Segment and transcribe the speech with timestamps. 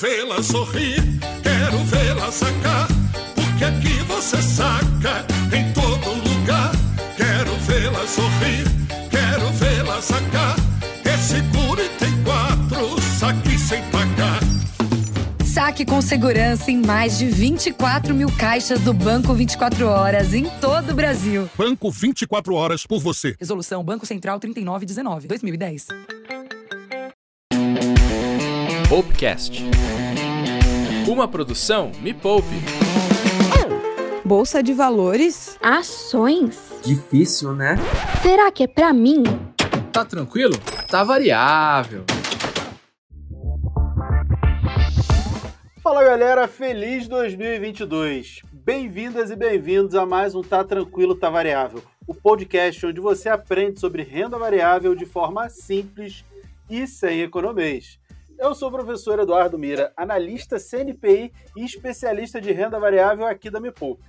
[0.00, 1.02] vê-la sorrir,
[1.42, 2.88] quero vê-la sacar,
[3.34, 6.72] porque aqui você saca em todo lugar.
[7.18, 8.64] Quero vê-la sorrir,
[9.10, 10.56] quero vê-la sacar.
[11.04, 14.40] É seguro e tem quatro, saque sem pagar.
[15.44, 20.92] Saque com segurança em mais de 24 mil caixas do Banco 24 Horas em todo
[20.92, 21.50] o Brasil.
[21.58, 23.36] Banco 24 horas por você.
[23.38, 25.88] Resolução Banco Central 3919, 2010.
[28.90, 29.62] Popcast.
[31.08, 32.48] Uma produção Me Poupe.
[34.24, 35.56] Bolsa de valores?
[35.62, 36.58] Ações?
[36.82, 37.76] Difícil, né?
[38.20, 39.22] Será que é pra mim?
[39.92, 40.54] Tá tranquilo?
[40.88, 42.04] Tá variável.
[45.80, 48.42] Fala galera, feliz 2022!
[48.52, 53.78] Bem-vindas e bem-vindos a mais um Tá Tranquilo, Tá Variável, o podcast onde você aprende
[53.78, 56.24] sobre renda variável de forma simples
[56.68, 57.99] e sem economês.
[58.40, 63.60] Eu sou o professor Eduardo Mira, analista CNPI e especialista de renda variável aqui da
[63.60, 64.02] Me Poupe.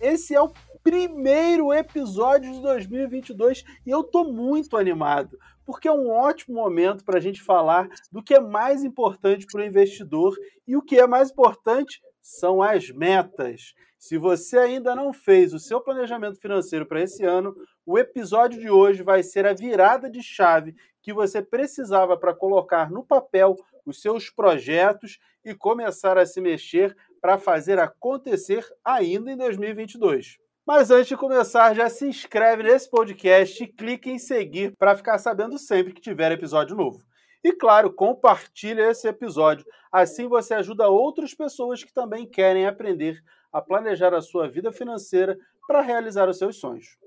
[0.00, 6.10] Esse é o primeiro episódio de 2022 e eu tô muito animado, porque é um
[6.10, 10.76] ótimo momento para a gente falar do que é mais importante para o investidor e
[10.76, 13.72] o que é mais importante são as metas.
[14.00, 17.54] Se você ainda não fez o seu planejamento financeiro para esse ano,
[17.86, 22.90] o episódio de hoje vai ser a virada de chave que você precisava para colocar
[22.90, 23.54] no papel
[23.86, 30.38] os seus projetos e começar a se mexer para fazer acontecer ainda em 2022.
[30.66, 35.16] Mas antes de começar, já se inscreve nesse podcast e clique em seguir para ficar
[35.18, 37.04] sabendo sempre que tiver episódio novo.
[37.44, 39.64] E claro, compartilhe esse episódio.
[39.92, 45.38] Assim você ajuda outras pessoas que também querem aprender a planejar a sua vida financeira
[45.68, 46.98] para realizar os seus sonhos.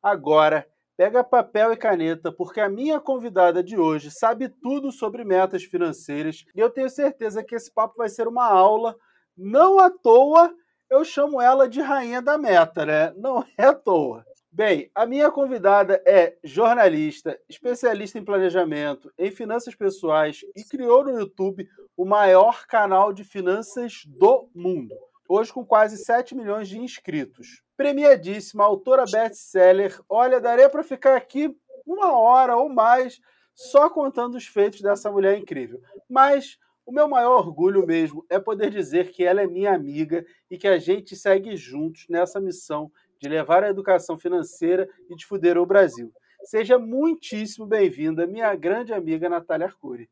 [0.00, 0.64] Agora,
[0.96, 6.44] Pega papel e caneta, porque a minha convidada de hoje sabe tudo sobre metas financeiras
[6.54, 8.96] e eu tenho certeza que esse papo vai ser uma aula.
[9.36, 10.54] Não à toa
[10.88, 13.12] eu chamo ela de rainha da meta, né?
[13.16, 14.24] Não é à toa.
[14.52, 21.18] Bem, a minha convidada é jornalista, especialista em planejamento, em finanças pessoais e criou no
[21.18, 24.94] YouTube o maior canal de finanças do mundo.
[25.28, 30.00] Hoje com quase 7 milhões de inscritos premiadíssima, autora best-seller.
[30.08, 31.54] Olha, daria para ficar aqui
[31.86, 33.20] uma hora ou mais
[33.54, 35.80] só contando os feitos dessa mulher incrível.
[36.08, 40.58] Mas o meu maior orgulho mesmo é poder dizer que ela é minha amiga e
[40.58, 42.90] que a gente segue juntos nessa missão
[43.20, 46.12] de levar a educação financeira e difundir o Brasil.
[46.42, 50.10] Seja muitíssimo bem-vinda, minha grande amiga Natália Arcuri.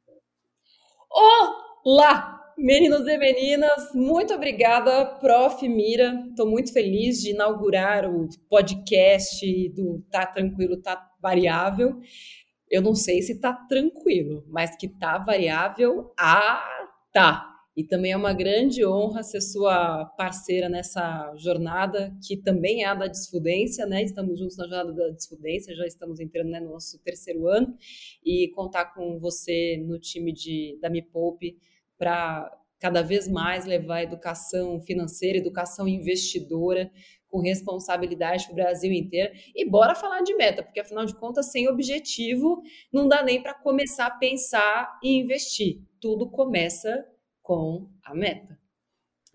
[1.10, 2.41] Olá!
[2.56, 5.66] Meninos e meninas, muito obrigada, Prof.
[5.66, 6.26] Mira.
[6.28, 11.98] Estou muito feliz de inaugurar o podcast do Tá Tranquilo, Tá Variável.
[12.70, 16.62] Eu não sei se tá tranquilo, mas que tá variável, ah,
[17.12, 17.48] tá.
[17.76, 22.94] E também é uma grande honra ser sua parceira nessa jornada, que também é a
[22.94, 24.02] da Desfudência, né?
[24.02, 27.74] Estamos juntos na jornada da Desfudência, já estamos entrando né, no nosso terceiro ano,
[28.24, 31.56] e contar com você no time de, da Me Poupe
[31.98, 36.90] para cada vez mais levar educação financeira, educação investidora
[37.28, 39.32] com responsabilidade para o Brasil inteiro.
[39.54, 42.60] E bora falar de meta, porque afinal de contas, sem objetivo,
[42.92, 45.80] não dá nem para começar a pensar e investir.
[46.00, 47.06] Tudo começa
[47.40, 48.58] com a meta.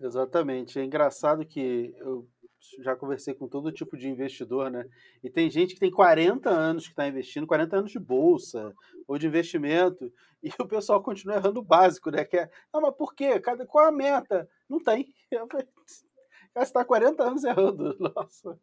[0.00, 0.78] Exatamente.
[0.78, 2.28] É engraçado que eu
[2.80, 4.88] já conversei com todo tipo de investidor, né?
[5.22, 8.74] E tem gente que tem 40 anos que está investindo, 40 anos de bolsa
[9.06, 12.24] ou de investimento, e o pessoal continua errando o básico, né?
[12.24, 13.40] Que é, não, mas por quê?
[13.66, 14.48] Qual a meta?
[14.68, 15.12] Não tem.
[15.86, 16.04] Você
[16.56, 17.96] está 40 anos errando.
[18.00, 18.58] Nossa.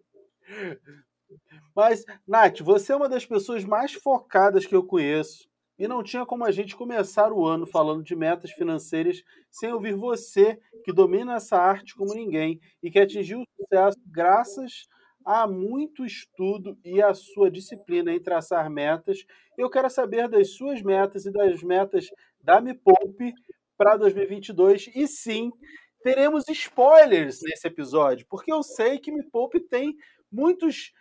[1.75, 6.25] Mas, Nath, você é uma das pessoas mais focadas que eu conheço e não tinha
[6.25, 11.36] como a gente começar o ano falando de metas financeiras sem ouvir você, que domina
[11.36, 14.88] essa arte como ninguém e que atingiu o sucesso graças
[15.25, 19.25] a muito estudo e a sua disciplina em traçar metas.
[19.58, 22.07] Eu quero saber das suas metas e das metas
[22.44, 23.33] da Me Poupe
[23.75, 24.92] para 2022.
[24.95, 25.51] E sim,
[26.04, 29.95] teremos spoilers nesse episódio, porque eu sei que Me Poupe tem
[30.31, 30.94] muitos,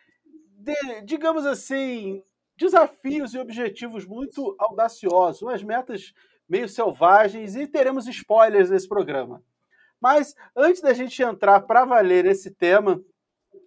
[1.05, 2.23] digamos assim,
[2.57, 6.13] desafios e objetivos muito audaciosos, umas metas
[6.49, 9.43] meio selvagens e teremos spoilers nesse programa.
[10.01, 13.01] Mas antes da gente entrar para valer esse tema,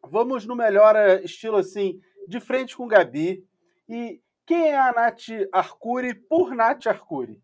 [0.03, 3.43] vamos no melhor eh, estilo assim, de frente com Gabi.
[3.89, 7.41] E quem é a Nath Arcuri por Nath Arcuri?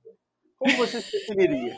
[0.57, 1.75] Como você se definiria?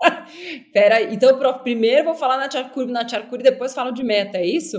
[0.72, 4.78] Pera, então primeiro vou falar Nath Arcuri, Nath Arcuri, depois falo de meta, é isso?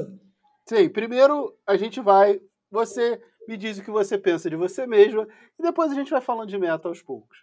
[0.66, 2.40] Sim, primeiro a gente vai.
[2.72, 6.22] Você me diz o que você pensa de você mesma e depois a gente vai
[6.22, 7.40] falando de meta aos poucos.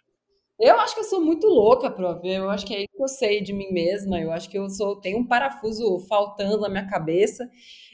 [0.57, 2.25] Eu acho que eu sou muito louca, prof.
[2.25, 4.17] Eu acho que é isso que eu sei de mim mesma.
[4.17, 7.47] Eu acho que eu sou tenho um parafuso faltando na minha cabeça.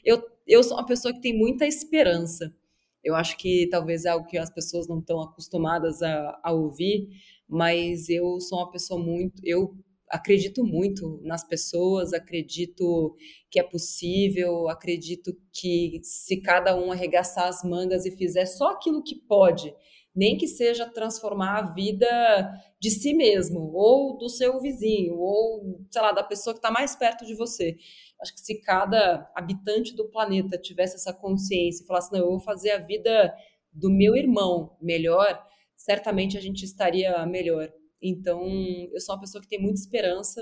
[0.06, 2.56] Eu, eu sou uma pessoa que tem muita esperança.
[3.04, 7.10] Eu acho que talvez é algo que as pessoas não estão acostumadas a, a ouvir,
[7.50, 9.42] mas eu sou uma pessoa muito.
[9.44, 9.76] Eu
[10.14, 13.16] acredito muito nas pessoas, acredito
[13.50, 19.04] que é possível, acredito que se cada um arregaçar as mangas e fizer só aquilo
[19.04, 19.74] que pode
[20.16, 22.08] nem que seja transformar a vida
[22.80, 26.96] de si mesmo, ou do seu vizinho, ou, sei lá, da pessoa que está mais
[26.96, 27.76] perto de você.
[28.22, 32.40] Acho que se cada habitante do planeta tivesse essa consciência e falasse, não, eu vou
[32.40, 33.34] fazer a vida
[33.72, 35.44] do meu irmão melhor,
[35.76, 37.72] certamente a gente estaria melhor.
[38.04, 38.46] Então,
[38.92, 40.42] eu sou uma pessoa que tem muita esperança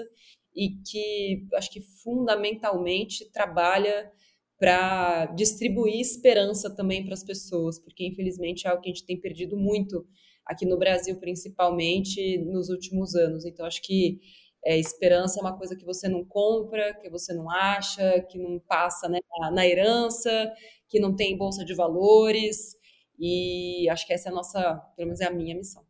[0.56, 4.12] e que acho que fundamentalmente trabalha
[4.60, 9.20] para distribuir esperança também para as pessoas, porque infelizmente é algo que a gente tem
[9.20, 10.06] perdido muito
[10.46, 13.46] aqui no Brasil, principalmente nos últimos anos.
[13.46, 14.20] Então, acho que
[14.64, 18.60] é, esperança é uma coisa que você não compra, que você não acha, que não
[18.60, 19.20] passa né,
[19.52, 20.52] na herança,
[20.88, 22.76] que não tem bolsa de valores.
[23.20, 25.84] E acho que essa é a nossa, pelo menos é a minha missão.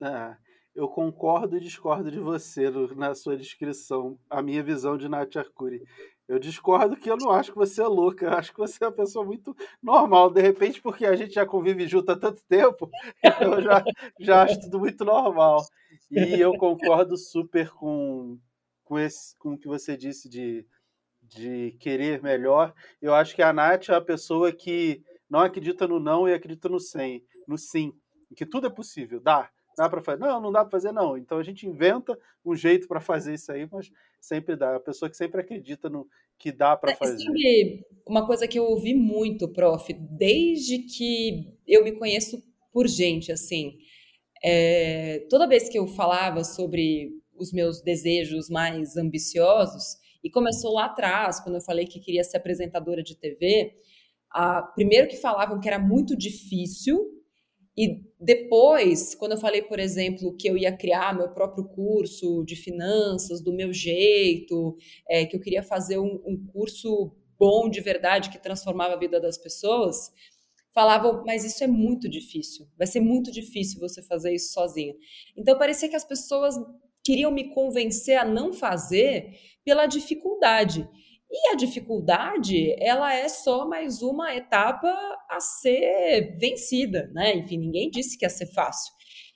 [0.00, 0.36] Ah,
[0.74, 5.82] eu concordo e discordo de você na sua descrição, a minha visão de Nath Arcuri.
[6.26, 8.88] Eu discordo que eu não acho que você é louca, eu acho que você é
[8.88, 10.30] uma pessoa muito normal.
[10.30, 12.90] De repente, porque a gente já convive junto há tanto tempo,
[13.40, 13.84] eu já,
[14.18, 15.64] já acho tudo muito normal.
[16.10, 18.38] E eu concordo super com,
[18.84, 20.66] com, esse, com o que você disse de,
[21.22, 22.74] de querer melhor.
[23.00, 26.68] Eu acho que a Nath é a pessoa que não acredita no não e acredita
[26.68, 27.92] no sim, no sim.
[28.34, 29.50] Que tudo é possível, dá.
[29.76, 30.20] Dá para fazer?
[30.20, 31.16] Não, não dá para fazer, não.
[31.16, 33.90] Então a gente inventa um jeito para fazer isso aí, mas
[34.20, 34.76] sempre dá.
[34.76, 37.22] A pessoa que sempre acredita no que dá para é, fazer.
[37.22, 42.42] Sabe, uma coisa que eu ouvi muito, prof, desde que eu me conheço
[42.72, 43.78] por gente, assim,
[44.44, 50.86] é, toda vez que eu falava sobre os meus desejos mais ambiciosos, e começou lá
[50.86, 53.74] atrás, quando eu falei que queria ser apresentadora de TV,
[54.30, 57.13] a, primeiro que falavam que era muito difícil,
[57.76, 62.54] e depois, quando eu falei, por exemplo, que eu ia criar meu próprio curso de
[62.54, 64.76] finanças do meu jeito,
[65.08, 69.20] é, que eu queria fazer um, um curso bom de verdade que transformava a vida
[69.20, 70.12] das pessoas,
[70.72, 74.94] falavam, mas isso é muito difícil, vai ser muito difícil você fazer isso sozinha.
[75.36, 76.56] Então parecia que as pessoas
[77.04, 80.88] queriam me convencer a não fazer pela dificuldade.
[81.36, 84.88] E a dificuldade, ela é só mais uma etapa
[85.28, 87.34] a ser vencida, né?
[87.34, 88.92] Enfim, ninguém disse que ia ser fácil.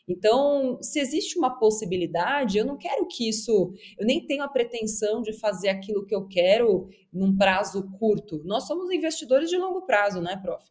[0.08, 3.72] Então, se existe uma possibilidade, eu não quero que isso.
[3.98, 8.44] Eu nem tenho a pretensão de fazer aquilo que eu quero num prazo curto.
[8.44, 10.64] Nós somos investidores de longo prazo, né, prof?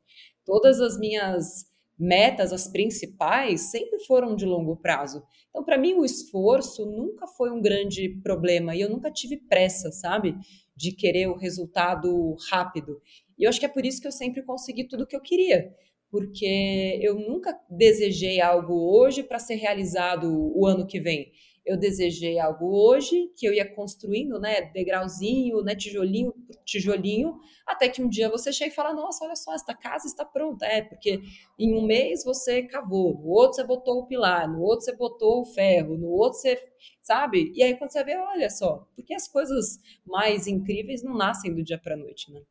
[0.46, 1.66] Todas as minhas
[2.00, 5.22] metas, as principais, sempre foram de longo prazo.
[5.50, 9.92] Então, para mim, o esforço nunca foi um grande problema e eu nunca tive pressa,
[9.92, 10.38] sabe?
[10.78, 13.02] De querer o resultado rápido.
[13.38, 15.22] E eu acho que é por isso que eu sempre consegui tudo o que eu
[15.22, 15.74] queria,
[16.12, 21.32] porque eu nunca desejei algo hoje para ser realizado o ano que vem.
[21.66, 27.36] Eu desejei algo hoje que eu ia construindo, né, degrauzinho, né, tijolinho por tijolinho,
[27.66, 30.66] até que um dia você chega e fala: Nossa, olha só, esta casa está pronta.
[30.66, 31.20] É, porque
[31.60, 35.42] em um mês você cavou, no outro você botou o pilar, no outro você botou
[35.42, 36.58] o ferro, no outro você
[37.08, 37.54] sabe?
[37.56, 41.64] E aí quando você vê, olha só, porque as coisas mais incríveis não nascem do
[41.64, 42.42] dia para a noite, né?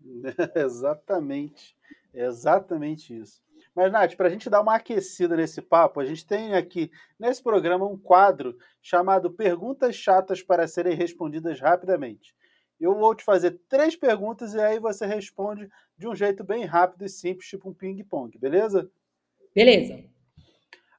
[0.54, 1.76] exatamente,
[2.14, 3.42] exatamente isso.
[3.74, 7.42] Mas, Nath, para a gente dar uma aquecida nesse papo, a gente tem aqui nesse
[7.42, 12.34] programa um quadro chamado Perguntas Chatas para Serem Respondidas Rapidamente.
[12.80, 17.04] Eu vou te fazer três perguntas e aí você responde de um jeito bem rápido
[17.04, 18.90] e simples, tipo um ping-pong, beleza?
[19.54, 20.04] Beleza.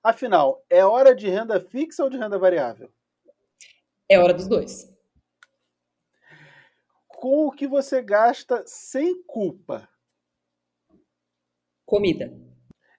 [0.03, 2.91] Afinal, é hora de renda fixa ou de renda variável?
[4.09, 4.89] É hora dos dois.
[7.07, 9.87] Com o que você gasta sem culpa?
[11.85, 12.33] Comida.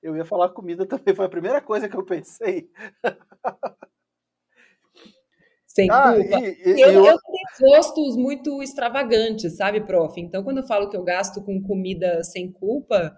[0.02, 2.70] Eu ia falar comida também, foi a primeira coisa que eu pensei.
[5.66, 6.40] Sem ah, culpa.
[6.40, 7.06] E, e, eu, eu...
[7.06, 10.20] eu tenho gostos muito extravagantes, sabe, prof?
[10.20, 13.16] Então, quando eu falo que eu gasto com comida sem culpa,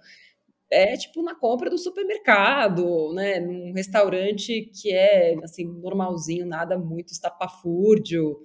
[0.72, 3.38] é tipo na compra do supermercado, né?
[3.38, 8.40] Num restaurante que é assim, normalzinho, nada muito estapafúrdio,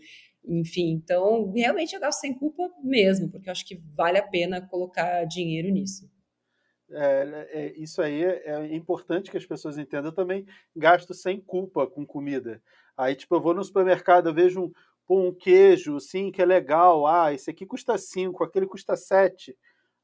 [0.46, 0.92] enfim.
[0.92, 5.24] Então, realmente eu gasto sem culpa mesmo, porque eu acho que vale a pena colocar
[5.24, 6.10] dinheiro nisso.
[6.92, 10.12] É, é, isso aí é importante que as pessoas entendam.
[10.12, 12.62] Eu também gasto sem culpa com comida.
[12.98, 14.72] Aí, tipo, eu vou no supermercado, eu vejo um,
[15.10, 17.08] um queijo, sim, que é legal.
[17.08, 19.56] Ah, esse aqui custa 5, aquele custa 7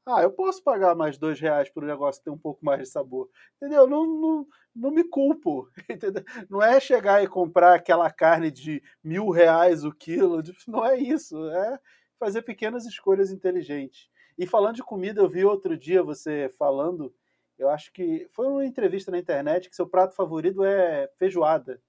[0.06, 2.80] Ah, eu posso pagar mais dois reais por um negócio que tem um pouco mais
[2.80, 3.28] de sabor.
[3.56, 3.86] Entendeu?
[3.86, 4.46] Não, não,
[4.76, 5.68] não me culpo.
[5.88, 6.22] Entendeu?
[6.48, 10.42] Não é chegar e comprar aquela carne de mil reais o quilo.
[10.68, 11.48] Não é isso.
[11.50, 11.78] É
[12.18, 14.08] fazer pequenas escolhas inteligentes.
[14.36, 17.14] E falando de comida, eu vi outro dia você falando,
[17.58, 21.80] eu acho que foi uma entrevista na internet que seu prato favorito é feijoada.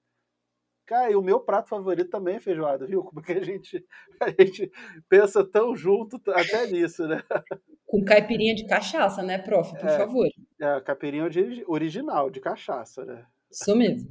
[0.86, 3.02] Cara, e o meu prato favorito também é feijoada, viu?
[3.02, 3.84] Como que a gente,
[4.20, 4.70] a gente
[5.08, 7.22] pensa tão junto até nisso, né?
[7.84, 9.70] Com caipirinha de cachaça, né, prof?
[9.78, 9.96] Por É.
[9.98, 10.28] favor.
[10.60, 13.26] É, caipirinha ori- original, de cachaça, né?
[13.50, 14.08] Isso mesmo.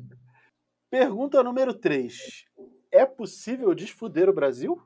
[0.90, 2.46] Pergunta número 3.
[2.92, 4.82] É possível desfuder o Brasil?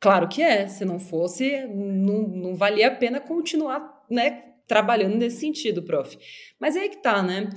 [0.00, 0.66] Claro que é.
[0.68, 6.16] Se não fosse, não, não valia a pena continuar, né, trabalhando nesse sentido, prof.
[6.60, 7.48] Mas é aí que tá, né?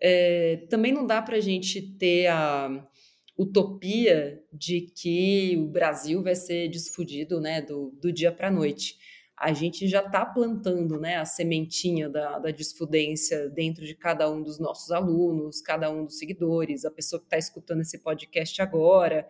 [0.00, 2.88] É, também não dá para a gente ter a
[3.36, 8.98] utopia de que o Brasil vai ser desfudido, né, do, do dia para a noite.
[9.36, 14.42] A gente já está plantando, né, a sementinha da, da desfudência dentro de cada um
[14.42, 19.26] dos nossos alunos, cada um dos seguidores, a pessoa que está escutando esse podcast agora.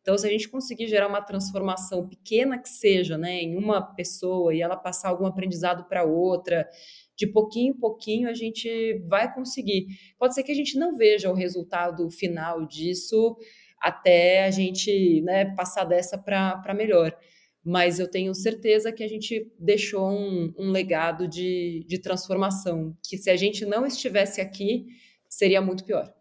[0.00, 4.52] Então, se a gente conseguir gerar uma transformação pequena que seja, né, em uma pessoa
[4.52, 6.68] e ela passar algum aprendizado para outra,
[7.16, 9.86] de pouquinho em pouquinho a gente vai conseguir.
[10.18, 13.36] Pode ser que a gente não veja o resultado final disso
[13.80, 17.16] até a gente né, passar dessa para melhor.
[17.64, 23.16] Mas eu tenho certeza que a gente deixou um, um legado de, de transformação, que
[23.16, 24.86] se a gente não estivesse aqui,
[25.28, 26.12] seria muito pior.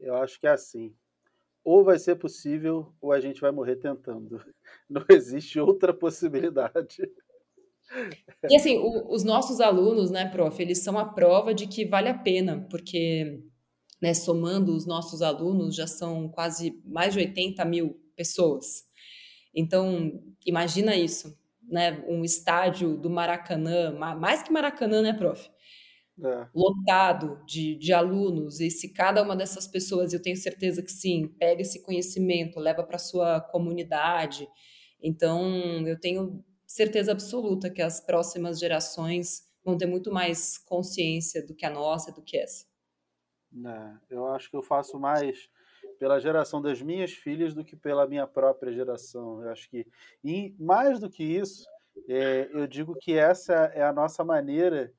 [0.00, 0.94] Eu acho que é assim.
[1.64, 4.42] Ou vai ser possível, ou a gente vai morrer tentando.
[4.90, 7.08] Não existe outra possibilidade.
[8.48, 12.08] E assim, o, os nossos alunos, né, prof, eles são a prova de que vale
[12.08, 13.40] a pena, porque,
[14.02, 18.84] né, somando os nossos alunos, já são quase mais de 80 mil pessoas.
[19.54, 25.50] Então, imagina isso, né, um estádio do Maracanã, ma- mais que Maracanã, né, prof?
[26.24, 26.46] É.
[26.54, 31.26] lotado de, de alunos, e se cada uma dessas pessoas, eu tenho certeza que sim,
[31.38, 34.46] pega esse conhecimento, leva para sua comunidade.
[35.02, 41.54] Então, eu tenho certeza absoluta que as próximas gerações vão ter muito mais consciência do
[41.54, 42.64] que a nossa, do que essa.
[43.54, 45.50] É, eu acho que eu faço mais
[45.98, 49.42] pela geração das minhas filhas do que pela minha própria geração.
[49.42, 49.86] Eu acho que,
[50.24, 51.68] e mais do que isso,
[52.08, 54.92] é, eu digo que essa é a nossa maneira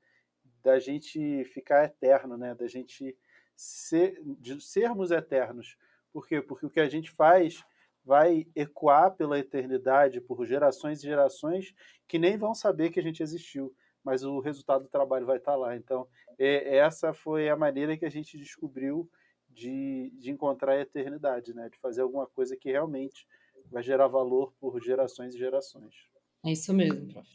[0.62, 2.54] da gente ficar eterno, né?
[2.54, 3.16] Da gente
[3.56, 5.76] ser, de sermos eternos.
[6.12, 6.40] Por quê?
[6.40, 7.64] Porque o que a gente faz
[8.04, 11.74] vai ecoar pela eternidade, por gerações e gerações
[12.06, 15.56] que nem vão saber que a gente existiu, mas o resultado do trabalho vai estar
[15.56, 15.74] lá.
[15.74, 16.06] Então,
[16.38, 19.08] é, essa foi a maneira que a gente descobriu
[19.48, 21.68] de, de encontrar a eternidade, né?
[21.70, 23.26] De fazer alguma coisa que realmente
[23.70, 25.94] vai gerar valor por gerações e gerações.
[26.44, 27.28] É isso mesmo, prof.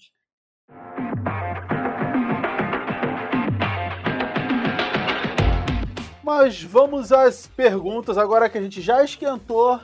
[6.24, 9.80] Mas vamos às perguntas, agora que a gente já esquentou,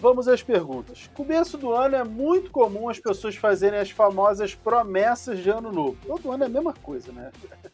[0.00, 1.10] vamos às perguntas.
[1.14, 5.98] Começo do ano é muito comum as pessoas fazerem as famosas promessas de ano novo.
[6.06, 7.30] Todo ano é a mesma coisa, né?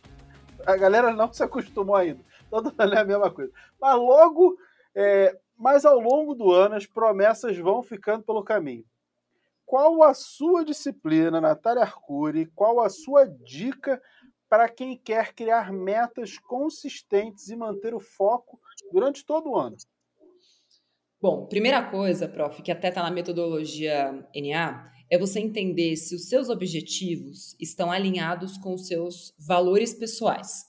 [0.67, 2.21] A galera não se acostumou ainda.
[2.51, 3.53] Todo ano é a mesma coisa.
[3.81, 4.59] Mas logo,
[4.97, 8.85] é, mas ao longo do ano, as promessas vão ficando pelo caminho.
[9.65, 12.47] Qual a sua disciplina, Natália Arcuri?
[12.47, 14.03] Qual a sua dica
[14.49, 18.59] para quem quer criar metas consistentes e manter o foco
[18.91, 19.77] durante todo o ano?
[21.19, 26.29] Bom, primeira coisa, prof, que até está na metodologia NA, é você entender se os
[26.29, 30.65] seus objetivos estão alinhados com os seus valores pessoais.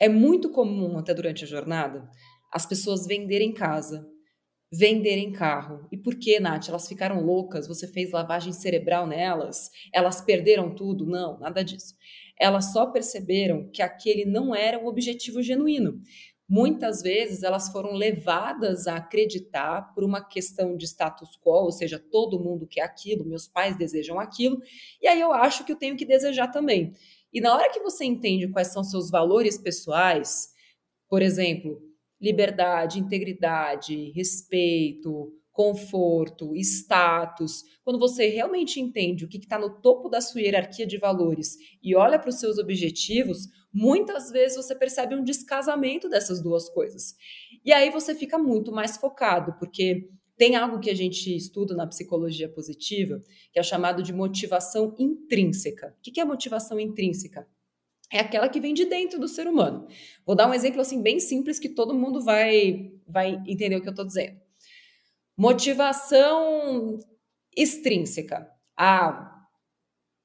[0.00, 2.08] É muito comum, até durante a jornada,
[2.50, 4.08] as pessoas venderem casa,
[4.72, 5.86] venderem carro.
[5.92, 6.70] E por que, Nath?
[6.70, 7.68] Elas ficaram loucas?
[7.68, 9.68] Você fez lavagem cerebral nelas?
[9.92, 11.04] Elas perderam tudo?
[11.04, 11.94] Não, nada disso.
[12.40, 16.00] Elas só perceberam que aquele não era um objetivo genuíno.
[16.48, 21.98] Muitas vezes elas foram levadas a acreditar por uma questão de status quo, ou seja,
[21.98, 24.60] todo mundo quer aquilo, meus pais desejam aquilo,
[25.00, 26.92] e aí eu acho que eu tenho que desejar também.
[27.32, 30.52] E na hora que você entende quais são seus valores pessoais,
[31.08, 31.80] por exemplo,
[32.20, 40.20] liberdade, integridade, respeito, conforto, status, quando você realmente entende o que está no topo da
[40.20, 45.24] sua hierarquia de valores e olha para os seus objetivos, muitas vezes você percebe um
[45.24, 47.16] descasamento dessas duas coisas.
[47.64, 51.86] E aí você fica muito mais focado, porque tem algo que a gente estuda na
[51.86, 53.20] psicologia positiva,
[53.52, 55.94] que é chamado de motivação intrínseca.
[55.98, 57.46] O que é motivação intrínseca?
[58.12, 59.88] É aquela que vem de dentro do ser humano.
[60.24, 63.88] Vou dar um exemplo assim bem simples que todo mundo vai, vai entender o que
[63.88, 64.38] eu estou dizendo.
[65.36, 66.98] Motivação
[67.56, 68.48] extrínseca.
[68.76, 69.33] Ah,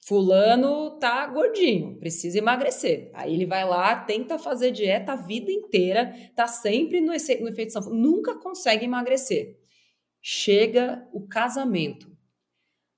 [0.09, 3.11] Fulano tá gordinho, precisa emagrecer.
[3.13, 7.71] Aí ele vai lá, tenta fazer dieta a vida inteira, tá sempre no, no efeito
[7.71, 9.59] sanfona, nunca consegue emagrecer.
[10.19, 12.11] Chega o casamento.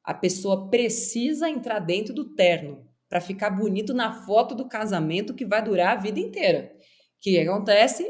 [0.06, 5.46] A pessoa precisa entrar dentro do terno para ficar bonito na foto do casamento que
[5.46, 6.72] vai durar a vida inteira.
[6.74, 6.80] O
[7.20, 8.10] que acontece?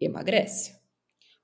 [0.00, 0.74] Emagrece.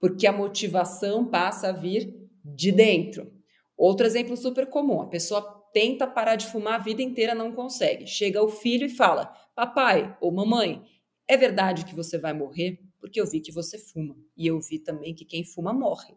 [0.00, 2.12] Porque a motivação passa a vir
[2.44, 3.32] de dentro.
[3.76, 8.06] Outro exemplo super comum: a pessoa tenta parar de fumar a vida inteira, não consegue.
[8.06, 10.82] Chega o filho e fala: Papai ou mamãe,
[11.28, 12.80] é verdade que você vai morrer?
[12.98, 14.16] Porque eu vi que você fuma.
[14.36, 16.14] E eu vi também que quem fuma morre.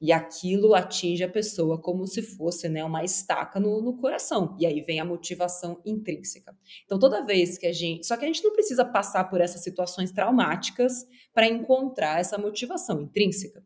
[0.00, 4.56] E aquilo atinge a pessoa como se fosse né, uma estaca no, no, coração.
[4.58, 6.56] E aí vem a motivação intrínseca.
[6.86, 8.06] Então, toda vez que a gente.
[8.06, 13.02] Só que a gente não precisa passar por essas situações traumáticas para encontrar essa motivação
[13.02, 13.62] intrínseca.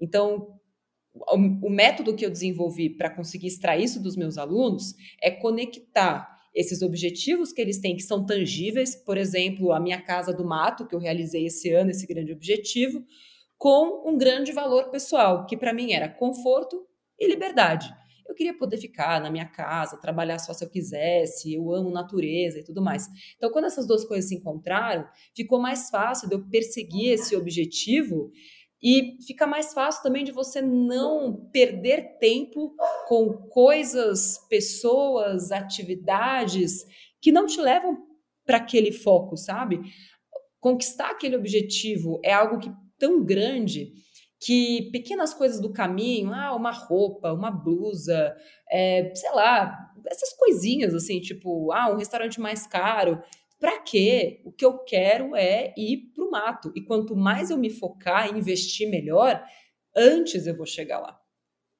[0.00, 0.58] Então,
[1.20, 6.36] o, o método que eu desenvolvi para conseguir extrair isso dos meus alunos é conectar
[6.54, 10.86] esses objetivos que eles têm, que são tangíveis, por exemplo, a minha casa do mato,
[10.86, 13.04] que eu realizei esse ano, esse grande objetivo,
[13.58, 16.86] com um grande valor pessoal, que para mim era conforto
[17.18, 17.94] e liberdade.
[18.28, 22.58] Eu queria poder ficar na minha casa, trabalhar só se eu quisesse, eu amo natureza
[22.58, 23.06] e tudo mais.
[23.36, 28.32] Então, quando essas duas coisas se encontraram, ficou mais fácil de eu perseguir esse objetivo
[28.82, 32.74] e fica mais fácil também de você não perder tempo
[33.08, 36.84] com coisas, pessoas, atividades
[37.20, 37.96] que não te levam
[38.44, 39.80] para aquele foco, sabe?
[40.60, 43.92] Conquistar aquele objetivo é algo que tão grande
[44.38, 48.36] que pequenas coisas do caminho, ah, uma roupa, uma blusa,
[48.70, 49.74] é, sei lá,
[50.06, 53.20] essas coisinhas assim, tipo, ah, um restaurante mais caro,
[53.58, 54.42] para quê?
[54.44, 56.72] O que eu quero é ir para o mato.
[56.74, 59.42] E quanto mais eu me focar e investir melhor,
[59.96, 61.18] antes eu vou chegar lá.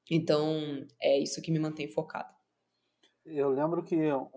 [0.09, 2.33] Então, é isso que me mantém focado.
[3.25, 4.31] Eu lembro que eu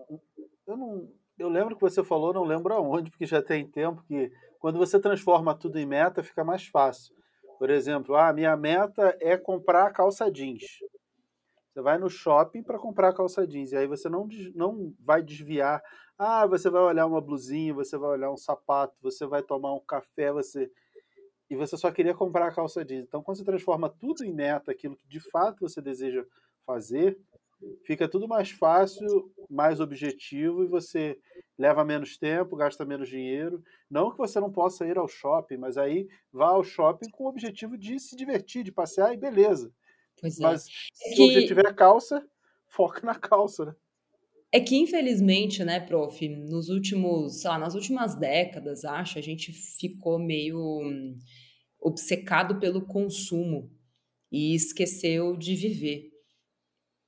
[0.67, 1.09] não
[1.41, 4.99] eu lembro que você falou, não lembro aonde, porque já tem tempo que quando você
[4.99, 7.15] transforma tudo em meta, fica mais fácil.
[7.57, 10.61] Por exemplo, ah, minha meta é comprar calça jeans.
[11.71, 15.81] Você vai no shopping para comprar calça jeans e aí você não, não vai desviar
[16.23, 19.79] ah, você vai olhar uma blusinha, você vai olhar um sapato, você vai tomar um
[19.79, 20.71] café, você
[21.49, 23.05] e você só queria comprar a calça jeans.
[23.05, 26.23] Então, quando você transforma tudo em meta, aquilo que de fato você deseja
[26.63, 27.19] fazer,
[27.87, 31.17] fica tudo mais fácil, mais objetivo e você
[31.57, 33.63] leva menos tempo, gasta menos dinheiro.
[33.89, 37.29] Não que você não possa ir ao shopping, mas aí vá ao shopping com o
[37.29, 39.73] objetivo de se divertir, de passear e beleza.
[40.21, 40.43] Pois é.
[40.43, 41.21] Mas se que...
[41.21, 42.23] o objetivo é calça,
[42.67, 43.75] foca na calça, né?
[44.53, 49.53] É que, infelizmente, né, prof, nos últimos, sei lá, nas últimas décadas, acho, a gente
[49.53, 51.17] ficou meio hum,
[51.79, 53.71] obcecado pelo consumo
[54.29, 56.09] e esqueceu de viver.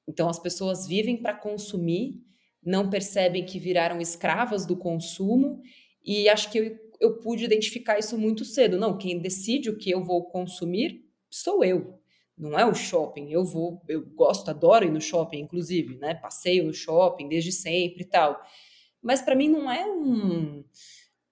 [0.07, 2.21] Então, as pessoas vivem para consumir,
[2.63, 5.61] não percebem que viraram escravas do consumo,
[6.01, 8.77] e acho que eu, eu pude identificar isso muito cedo.
[8.77, 12.02] Não, quem decide o que eu vou consumir sou eu
[12.37, 13.31] não é o shopping.
[13.31, 16.15] Eu vou, eu gosto, adoro ir no shopping, inclusive, né?
[16.15, 18.41] Passeio no shopping desde sempre e tal.
[19.01, 20.63] Mas para mim não é um,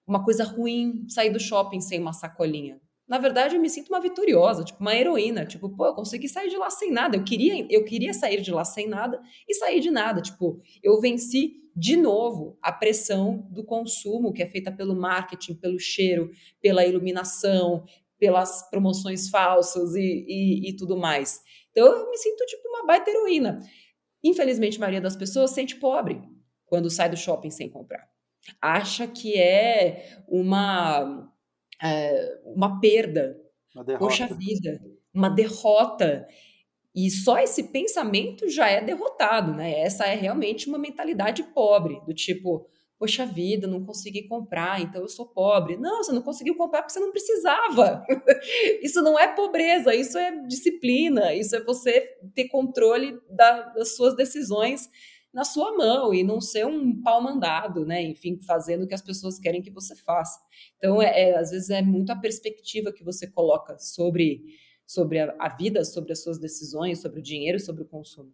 [0.06, 2.80] uma coisa ruim sair do shopping sem uma sacolinha.
[3.08, 5.44] Na verdade, eu me sinto uma vitoriosa, tipo uma heroína.
[5.44, 7.16] Tipo, pô, eu consegui sair de lá sem nada.
[7.16, 10.22] Eu queria, eu queria sair de lá sem nada e sair de nada.
[10.22, 15.78] Tipo, eu venci de novo a pressão do consumo que é feita pelo marketing, pelo
[15.78, 17.84] cheiro, pela iluminação,
[18.22, 21.40] pelas promoções falsas e, e, e tudo mais.
[21.72, 23.58] Então eu me sinto tipo uma baita heroína.
[24.22, 26.22] Infelizmente, a maioria das pessoas se sente pobre
[26.64, 28.08] quando sai do shopping sem comprar.
[28.60, 31.32] Acha que é uma,
[31.82, 33.36] é, uma perda.
[33.74, 34.80] Uma Poxa vida,
[35.12, 36.24] uma derrota.
[36.94, 39.80] E só esse pensamento já é derrotado, né?
[39.80, 42.68] Essa é realmente uma mentalidade pobre, do tipo,
[43.02, 45.76] poxa vida, não consegui comprar, então eu sou pobre.
[45.76, 48.06] Não, você não conseguiu comprar porque você não precisava.
[48.80, 52.00] isso não é pobreza, isso é disciplina, isso é você
[52.32, 54.88] ter controle da, das suas decisões
[55.34, 58.00] na sua mão e não ser um pau mandado, né?
[58.00, 60.38] Enfim, fazendo o que as pessoas querem que você faça.
[60.76, 64.44] Então, é, é às vezes é muito a perspectiva que você coloca sobre,
[64.86, 68.32] sobre a, a vida, sobre as suas decisões, sobre o dinheiro, sobre o consumo.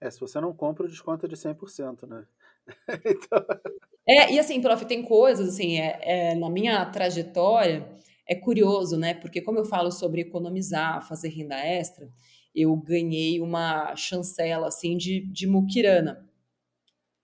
[0.00, 2.26] É, se você não compra, o desconto é de 100%, né?
[3.06, 3.44] então...
[4.08, 7.88] É, e assim, prof, tem coisas, assim, é, é, na minha trajetória,
[8.26, 9.14] é curioso, né?
[9.14, 12.08] Porque como eu falo sobre economizar, fazer renda extra,
[12.54, 16.28] eu ganhei uma chancela, assim, de, de muquirana.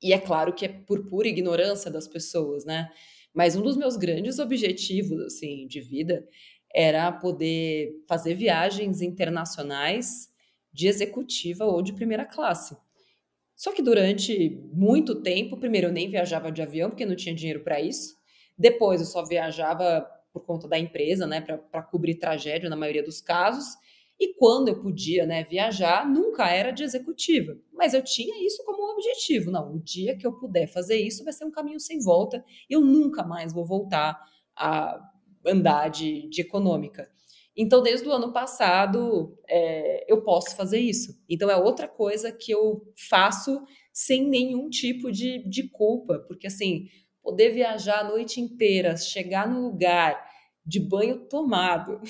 [0.03, 2.91] E é claro que é por pura ignorância das pessoas, né?
[3.35, 6.27] Mas um dos meus grandes objetivos, assim, de vida
[6.75, 10.29] era poder fazer viagens internacionais
[10.73, 12.77] de executiva ou de primeira classe.
[13.57, 17.65] Só que durante muito tempo, primeiro eu nem viajava de avião porque não tinha dinheiro
[17.65, 18.15] para isso.
[18.57, 23.23] Depois eu só viajava por conta da empresa, né, para cobrir tragédia na maioria dos
[23.23, 23.65] casos.
[24.21, 27.57] E quando eu podia né, viajar, nunca era de executiva.
[27.73, 29.51] Mas eu tinha isso como objetivo.
[29.51, 32.45] Não, o dia que eu puder fazer isso vai ser um caminho sem volta.
[32.69, 34.19] Eu nunca mais vou voltar
[34.57, 35.01] a
[35.47, 37.11] andar de, de econômica.
[37.57, 41.19] Então, desde o ano passado, é, eu posso fazer isso.
[41.29, 46.19] Então, é outra coisa que eu faço sem nenhum tipo de, de culpa.
[46.29, 46.89] Porque, assim,
[47.23, 50.23] poder viajar a noite inteira, chegar no lugar
[50.67, 52.01] de banho tomado,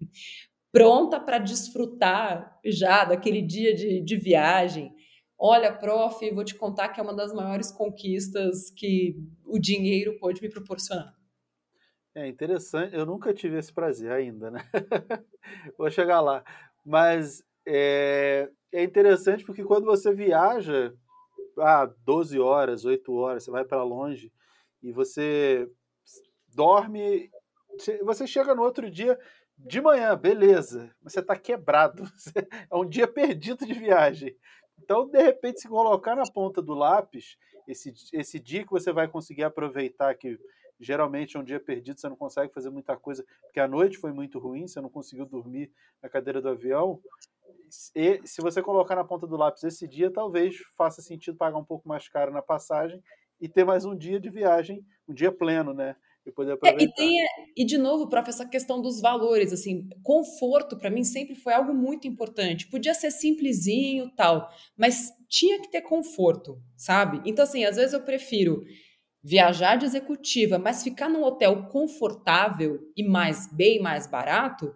[0.72, 4.94] pronta para desfrutar já daquele dia de, de viagem.
[5.38, 10.40] Olha, prof, vou te contar que é uma das maiores conquistas que o dinheiro pode
[10.40, 11.15] me proporcionar.
[12.16, 14.60] É interessante, eu nunca tive esse prazer ainda, né?
[15.76, 16.42] vou chegar lá.
[16.82, 20.94] Mas é, é interessante porque quando você viaja
[21.58, 24.32] ah, 12 horas, 8 horas, você vai para longe
[24.82, 25.70] e você
[26.54, 27.30] dorme,
[28.02, 29.18] você chega no outro dia
[29.58, 32.02] de manhã, beleza, você está quebrado.
[32.70, 34.34] É um dia perdido de viagem.
[34.82, 37.36] Então, de repente, se colocar na ponta do lápis,
[37.68, 40.38] esse, esse dia que você vai conseguir aproveitar, que
[40.78, 44.12] geralmente é um dia perdido, você não consegue fazer muita coisa, porque a noite foi
[44.12, 45.70] muito ruim, você não conseguiu dormir
[46.02, 47.00] na cadeira do avião.
[47.94, 51.64] E se você colocar na ponta do lápis esse dia, talvez faça sentido pagar um
[51.64, 53.02] pouco mais caro na passagem
[53.40, 55.96] e ter mais um dia de viagem, um dia pleno, né?
[56.26, 56.82] e poder aproveitar.
[56.82, 61.04] É, e, tem, e de novo, prof, essa questão dos valores, assim, conforto para mim
[61.04, 62.66] sempre foi algo muito importante.
[62.68, 67.22] Podia ser simplesinho, tal, mas tinha que ter conforto, sabe?
[67.24, 68.64] Então assim, às vezes eu prefiro
[69.26, 74.72] viajar de executiva, mas ficar num hotel confortável e mais bem mais barato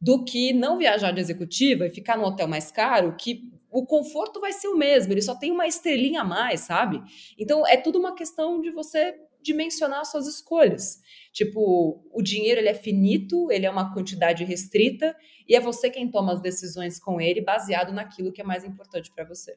[0.00, 4.40] do que não viajar de executiva e ficar num hotel mais caro que o conforto
[4.40, 7.00] vai ser o mesmo, ele só tem uma estrelinha a mais, sabe?
[7.38, 11.00] Então é tudo uma questão de você dimensionar suas escolhas.
[11.32, 15.16] Tipo, o dinheiro ele é finito, ele é uma quantidade restrita
[15.48, 19.12] e é você quem toma as decisões com ele baseado naquilo que é mais importante
[19.14, 19.56] para você.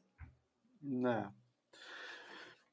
[0.84, 1.34] Não.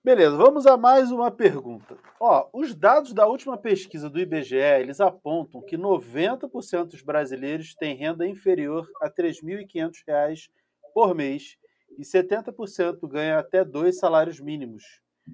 [0.05, 1.97] Beleza, vamos a mais uma pergunta.
[2.19, 7.95] Ó, os dados da última pesquisa do IBGE, eles apontam que 90% dos brasileiros têm
[7.95, 10.51] renda inferior a R$ 3.500
[10.93, 11.57] por mês
[11.97, 14.83] e 70% ganham até dois salários mínimos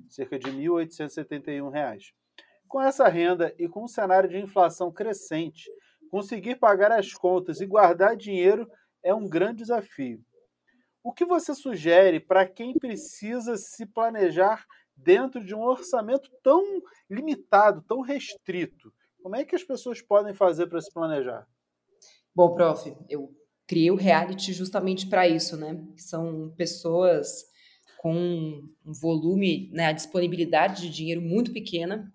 [0.07, 2.13] cerca de R$ 1.871.
[2.69, 5.65] Com essa renda e com um cenário de inflação crescente,
[6.11, 8.71] conseguir pagar as contas e guardar dinheiro
[9.03, 10.23] é um grande desafio.
[11.03, 17.83] O que você sugere para quem precisa se planejar dentro de um orçamento tão limitado,
[17.87, 18.93] tão restrito?
[19.23, 21.47] Como é que as pessoas podem fazer para se planejar?
[22.35, 23.33] Bom, prof, eu
[23.67, 25.81] criei o reality justamente para isso, né?
[25.97, 27.45] São pessoas
[27.99, 32.13] com um volume, né, a disponibilidade de dinheiro muito pequena,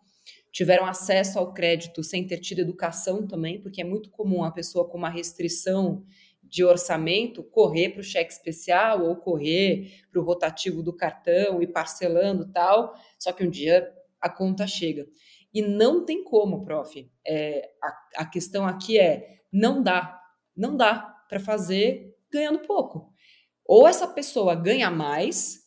[0.51, 4.87] tiveram acesso ao crédito sem ter tido educação também, porque é muito comum a pessoa
[4.87, 6.05] com uma restrição
[6.53, 11.65] de orçamento correr para o cheque especial ou correr para o rotativo do cartão e
[11.65, 15.07] parcelando tal, só que um dia a conta chega.
[15.51, 17.11] E não tem como, prof.
[17.25, 20.21] É, a, a questão aqui é, não dá,
[20.55, 23.11] não dá para fazer ganhando pouco.
[23.65, 25.59] Ou essa pessoa ganha mais,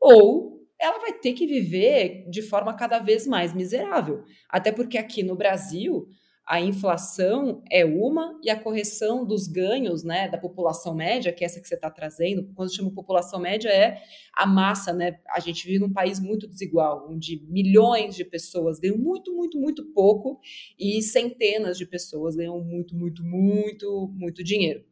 [0.00, 4.22] ou ela vai ter que viver de forma cada vez mais miserável.
[4.48, 6.06] Até porque aqui no Brasil,
[6.48, 11.46] a inflação é uma e a correção dos ganhos né, da população média, que é
[11.46, 14.00] essa que você está trazendo, quando chama população média, é
[14.34, 15.20] a massa, né?
[15.28, 19.92] A gente vive num país muito desigual, onde milhões de pessoas ganham muito, muito, muito
[19.92, 20.40] pouco
[20.78, 24.82] e centenas de pessoas ganham muito, muito, muito, muito dinheiro.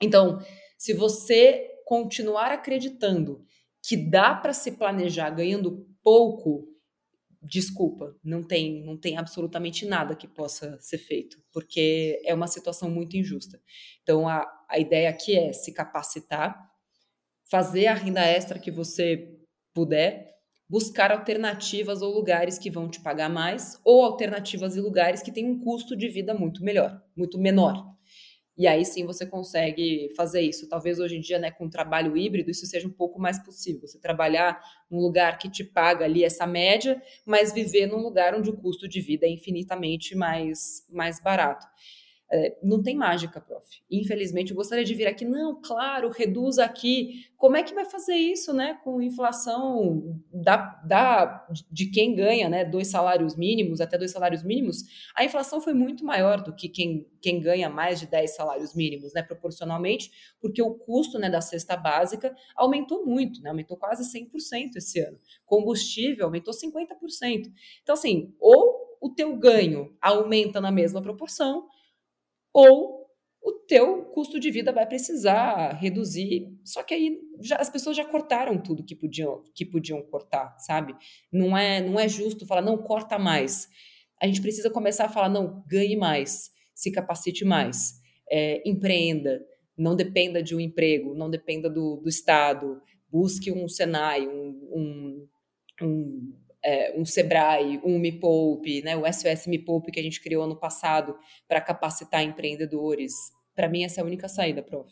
[0.00, 0.38] Então,
[0.78, 3.44] se você continuar acreditando
[3.82, 6.68] que dá para se planejar ganhando pouco,
[7.44, 12.90] desculpa, não tem, não tem absolutamente nada que possa ser feito, porque é uma situação
[12.90, 13.60] muito injusta.
[14.02, 16.58] Então, a, a ideia aqui é se capacitar,
[17.50, 19.38] fazer a renda extra que você
[19.74, 20.34] puder,
[20.68, 25.48] buscar alternativas ou lugares que vão te pagar mais, ou alternativas e lugares que têm
[25.48, 27.93] um custo de vida muito melhor, muito menor.
[28.56, 30.68] E aí sim você consegue fazer isso.
[30.68, 33.80] Talvez hoje em dia, né, com trabalho híbrido, isso seja um pouco mais possível.
[33.86, 38.50] Você trabalhar num lugar que te paga ali essa média, mas viver num lugar onde
[38.50, 41.66] o custo de vida é infinitamente mais, mais barato.
[42.32, 43.68] É, não tem mágica, prof.
[43.90, 47.26] Infelizmente, eu gostaria de vir aqui, não, claro, reduz aqui.
[47.36, 50.56] Como é que vai fazer isso, né, com inflação da,
[50.86, 54.78] da, de quem ganha, né, dois salários mínimos, até dois salários mínimos?
[55.14, 59.12] A inflação foi muito maior do que quem, quem ganha mais de 10 salários mínimos,
[59.12, 60.10] né, proporcionalmente,
[60.40, 65.18] porque o custo, né, da cesta básica aumentou muito, né, aumentou quase 100% esse ano.
[65.44, 67.52] Combustível aumentou 50%.
[67.82, 71.68] Então, assim, ou o teu ganho aumenta na mesma proporção,
[72.54, 73.04] ou
[73.42, 76.56] o teu custo de vida vai precisar reduzir.
[76.64, 80.96] Só que aí já, as pessoas já cortaram tudo que podiam, que podiam cortar, sabe?
[81.30, 83.68] Não é, não é justo falar, não, corta mais.
[84.22, 89.44] A gente precisa começar a falar, não, ganhe mais, se capacite mais, é, empreenda,
[89.76, 95.28] não dependa de um emprego, não dependa do, do Estado, busque um Senai, um, um,
[95.82, 96.32] um
[96.64, 100.44] é, um Sebrae, um Me Poupe, né, o SOS Me Poupe que a gente criou
[100.44, 103.12] ano passado para capacitar empreendedores.
[103.54, 104.90] Para mim, essa é a única saída, prof.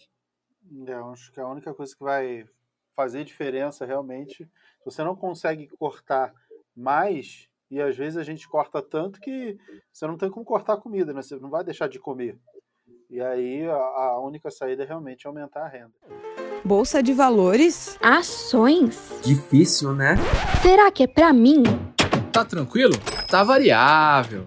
[0.87, 2.46] É, acho que a única coisa que vai
[2.94, 4.48] fazer diferença realmente.
[4.85, 6.35] Você não consegue cortar
[6.74, 9.58] mais, e às vezes a gente corta tanto que
[9.92, 11.22] você não tem como cortar comida, né?
[11.22, 12.38] Você não vai deixar de comer.
[13.08, 15.92] E aí a, a única saída é realmente aumentar a renda.
[16.64, 17.98] Bolsa de valores?
[18.01, 18.96] Ações?
[19.25, 20.16] Difícil, né?
[20.62, 21.64] Será que é pra mim?
[22.31, 22.94] Tá tranquilo?
[23.29, 24.44] Tá variável.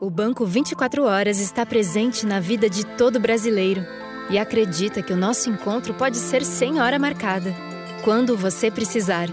[0.00, 3.84] O Banco 24 Horas está presente na vida de todo brasileiro
[4.30, 7.52] e acredita que o nosso encontro pode ser sem hora marcada,
[8.04, 9.28] quando você precisar.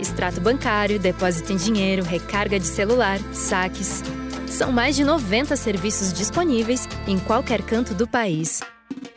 [0.00, 4.02] Extrato bancário, depósito em dinheiro, recarga de celular, saques.
[4.48, 8.60] São mais de 90 serviços disponíveis em qualquer canto do país.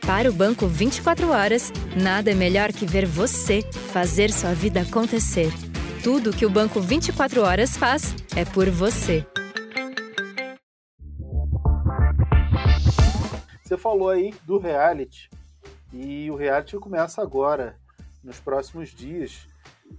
[0.06, 5.52] Para o Banco 24 Horas, nada é melhor que ver você fazer sua vida acontecer.
[6.02, 9.26] Tudo que o Banco 24 Horas faz é por você.
[13.62, 15.28] Você falou aí do reality
[15.92, 17.76] e o reality começa agora,
[18.24, 19.46] nos próximos dias.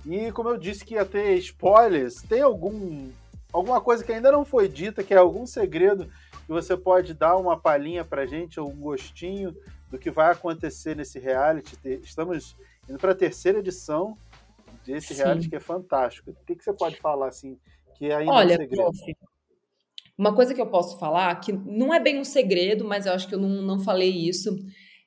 [0.06, 3.10] E como eu disse que ia ter spoilers, tem algum
[3.52, 6.06] alguma coisa que ainda não foi dita, que é algum segredo
[6.46, 9.56] que você pode dar uma palhinha pra gente, ou um gostinho
[9.90, 11.78] do que vai acontecer nesse reality.
[12.04, 12.56] Estamos
[12.88, 14.18] indo para a terceira edição
[14.86, 15.24] desse Sim.
[15.24, 16.32] reality que é fantástico.
[16.32, 17.58] O que, que você pode falar assim
[17.98, 18.76] que ainda Olha, é um segredo?
[18.76, 19.18] Prof,
[20.18, 23.28] uma coisa que eu posso falar que não é bem um segredo, mas eu acho
[23.28, 24.54] que eu não, não falei isso.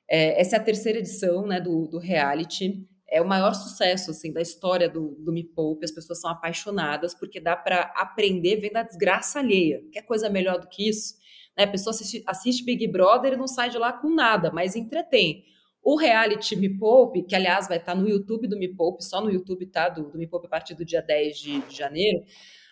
[0.09, 2.87] É, essa é a terceira edição né, do, do reality.
[3.07, 5.85] É o maior sucesso assim da história do, do Me Poupe.
[5.85, 9.83] As pessoas são apaixonadas porque dá para aprender vendo a desgraça alheia.
[9.91, 11.13] Quer coisa melhor do que isso?
[11.57, 11.63] Né?
[11.63, 15.45] A pessoa assiste, assiste Big Brother e não sai de lá com nada, mas entretém.
[15.81, 19.29] O reality Me Poupe, que aliás vai estar no YouTube do Me Poupe, só no
[19.29, 22.23] YouTube tá, do, do Me Poupe a partir do dia 10 de, de janeiro,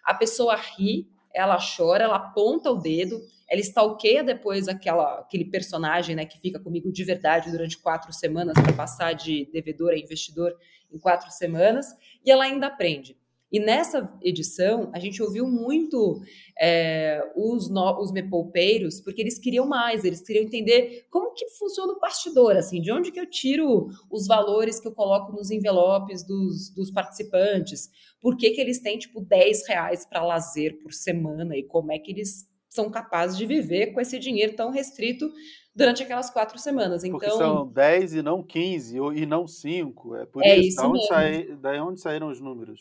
[0.04, 6.16] a pessoa ri, ela chora, ela aponta o dedo, ela stalkeia depois aquela, aquele personagem
[6.16, 10.56] né, que fica comigo de verdade durante quatro semanas para passar de devedor a investidor
[10.92, 11.88] em quatro semanas,
[12.26, 13.18] e ela ainda aprende.
[13.52, 16.22] E nessa edição, a gente ouviu muito
[16.60, 21.92] é, os, no, os mepoupeiros, porque eles queriam mais, eles queriam entender como que funciona
[21.92, 26.26] o bastidor, assim, de onde que eu tiro os valores que eu coloco nos envelopes
[26.26, 27.90] dos, dos participantes,
[28.22, 32.00] por que, que eles têm, tipo, 10 reais para lazer por semana e como é
[32.00, 35.30] que eles são capazes de viver com esse dinheiro tão restrito
[35.76, 37.04] durante aquelas quatro semanas.
[37.04, 40.16] Então, Porque são 10 e não 15, e não 5.
[40.16, 42.80] É por é isso, isso daí onde saíram os números.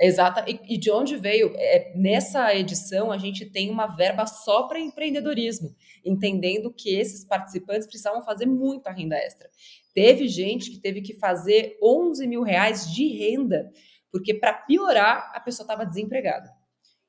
[0.00, 0.44] Exata.
[0.46, 1.52] E, e, de onde veio?
[1.56, 7.86] É, nessa edição, a gente tem uma verba só para empreendedorismo, entendendo que esses participantes
[7.86, 9.48] precisavam fazer muita renda extra.
[9.94, 13.70] Teve gente que teve que fazer 11 mil reais de renda,
[14.12, 16.50] porque para piorar, a pessoa estava desempregada.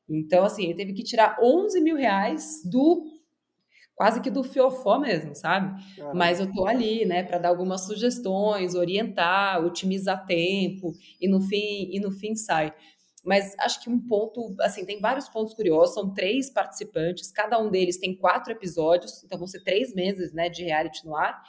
[0.09, 3.03] Então, assim, ele teve que tirar 11 mil reais do
[3.97, 5.83] quase que do fiofó mesmo, sabe?
[5.95, 6.13] Caramba.
[6.13, 11.89] Mas eu tô ali, né, para dar algumas sugestões, orientar, otimizar tempo e no fim
[11.91, 12.71] e no fim sai.
[13.25, 15.95] Mas acho que um ponto, assim, tem vários pontos curiosos.
[15.95, 20.47] São três participantes, cada um deles tem quatro episódios, então vão ser três meses, né,
[20.47, 21.41] de reality no ar.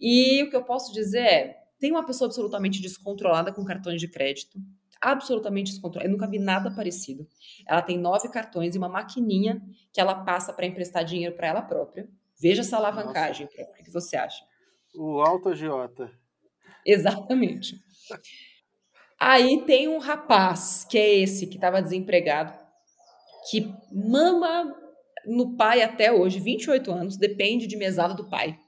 [0.00, 4.06] E o que eu posso dizer é, tem uma pessoa absolutamente descontrolada com cartões de
[4.06, 4.60] crédito
[5.00, 6.08] absolutamente descontrolada.
[6.08, 7.26] Eu nunca vi nada parecido.
[7.66, 11.62] Ela tem nove cartões e uma maquininha que ela passa para emprestar dinheiro para ela
[11.62, 12.08] própria.
[12.40, 14.44] Veja essa alavancagem, o que você acha?
[14.94, 16.10] O alto agiota.
[16.84, 17.78] Exatamente.
[19.18, 22.54] Aí tem um rapaz, que é esse, que estava desempregado,
[23.50, 24.74] que mama
[25.26, 28.58] no pai até hoje, 28 anos, depende de mesada do pai.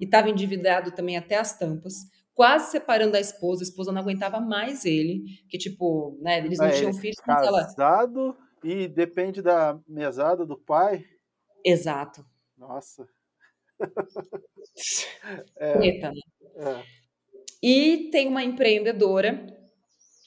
[0.00, 1.94] E estava endividado também até as tampas
[2.34, 6.66] quase separando da esposa, a esposa não aguentava mais ele, que tipo, né, eles não
[6.66, 7.16] é, tinham filhos.
[7.16, 8.36] Casado ela...
[8.64, 11.04] e depende da mesada do pai.
[11.64, 12.24] Exato.
[12.58, 13.06] Nossa.
[15.58, 15.86] é.
[15.86, 16.20] Eita, né?
[16.56, 16.82] É.
[17.62, 19.46] E tem uma empreendedora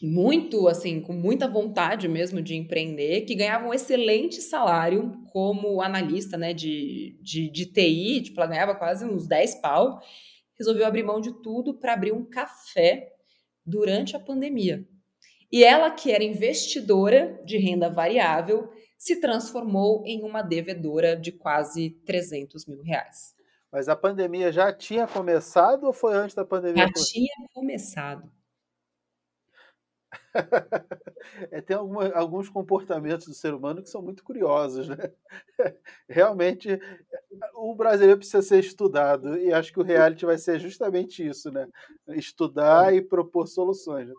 [0.01, 6.37] muito assim, com muita vontade mesmo de empreender, que ganhava um excelente salário como analista
[6.37, 9.99] né, de, de, de TI, tipo, ela ganhava quase uns 10 pau,
[10.57, 13.13] resolveu abrir mão de tudo para abrir um café
[13.65, 14.87] durante a pandemia.
[15.51, 21.91] E ela, que era investidora de renda variável, se transformou em uma devedora de quase
[22.05, 23.35] 300 mil reais.
[23.71, 26.87] Mas a pandemia já tinha começado ou foi antes da pandemia?
[26.87, 28.31] Já tinha começado.
[31.51, 35.11] é, tem alguma, alguns comportamentos do ser humano que são muito curiosos, né?
[36.09, 36.79] Realmente,
[37.55, 41.67] o brasileiro precisa ser estudado e acho que o reality vai ser justamente isso, né?
[42.09, 44.07] Estudar e propor soluções.
[44.07, 44.15] Né?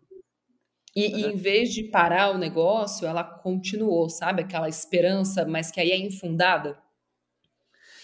[0.95, 4.43] E, e, em vez de parar o negócio, ela continuou, sabe?
[4.43, 6.79] Aquela esperança, mas que aí é infundada.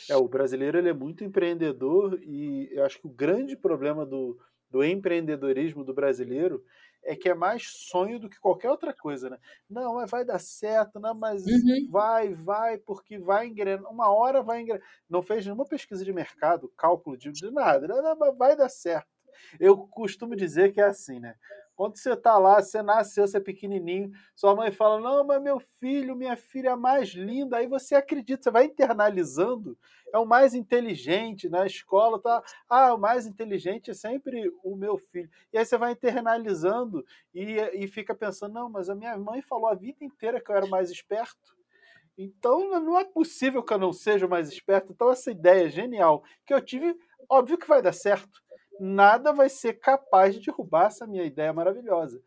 [0.09, 4.39] É, o brasileiro ele é muito empreendedor e eu acho que o grande problema do,
[4.71, 6.63] do empreendedorismo do brasileiro
[7.05, 9.39] é que é mais sonho do que qualquer outra coisa, né?
[9.69, 11.89] Não, mas vai dar certo, não, mas uhum.
[11.91, 13.91] vai, vai, porque vai engrenar.
[13.91, 14.87] Uma hora vai engrenar.
[15.09, 17.87] Não fez nenhuma pesquisa de mercado, cálculo de, de nada,
[18.37, 19.09] vai dar certo.
[19.59, 21.35] Eu costumo dizer que é assim, né?
[21.77, 25.59] Quando você tá lá, você nasceu, você é pequenininho, sua mãe fala: Não, mas meu
[25.59, 27.57] filho, minha filha é mais linda.
[27.57, 29.77] Aí você acredita, você vai internalizando.
[30.13, 32.41] É o mais inteligente na escola, tá?
[32.69, 35.29] Ah, o mais inteligente é sempre o meu filho.
[35.53, 39.69] E aí você vai internalizando e, e fica pensando: Não, mas a minha mãe falou
[39.69, 41.55] a vida inteira que eu era mais esperto.
[42.17, 44.93] Então não é possível que eu não seja mais esperto.
[44.93, 46.97] Então, essa ideia genial que eu tive,
[47.29, 48.44] óbvio que vai dar certo
[48.81, 52.21] nada vai ser capaz de derrubar essa minha ideia maravilhosa.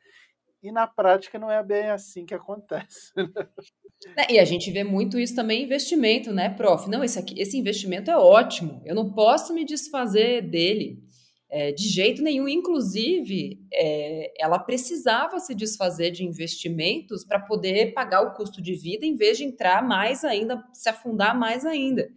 [0.62, 3.14] E na prática não é bem assim que acontece.
[4.16, 6.88] É, e a gente vê muito isso também em investimento, né, prof?
[6.88, 11.02] Não, esse, aqui, esse investimento é ótimo, eu não posso me desfazer dele.
[11.50, 12.48] É, de jeito nenhum.
[12.48, 19.06] Inclusive, é, ela precisava se desfazer de investimentos para poder pagar o custo de vida,
[19.06, 22.08] em vez de entrar mais ainda, se afundar mais ainda.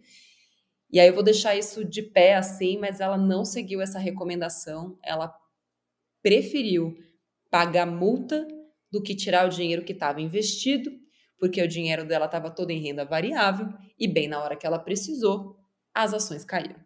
[0.91, 4.99] E aí eu vou deixar isso de pé assim, mas ela não seguiu essa recomendação,
[5.03, 5.33] ela
[6.21, 6.95] preferiu
[7.49, 8.45] pagar multa
[8.91, 10.91] do que tirar o dinheiro que estava investido,
[11.39, 14.77] porque o dinheiro dela estava todo em renda variável e bem na hora que ela
[14.77, 15.57] precisou,
[15.93, 16.79] as ações caíram.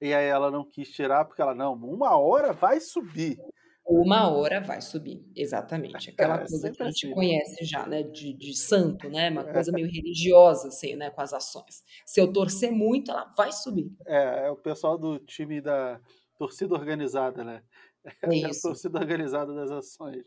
[0.00, 3.38] E aí ela não quis tirar porque ela não, uma hora vai subir
[3.88, 6.10] uma hora vai subir, exatamente.
[6.10, 7.14] Aquela é, coisa que a gente assim.
[7.14, 11.32] conhece já, né, de, de santo, né, uma coisa meio religiosa, assim, né, com as
[11.32, 11.84] ações.
[12.04, 13.92] Se eu torcer muito, ela vai subir.
[14.04, 16.00] É, é o pessoal do time da
[16.36, 17.62] torcida organizada, né?
[18.22, 18.68] É isso.
[18.68, 20.24] a torcida organizada das ações.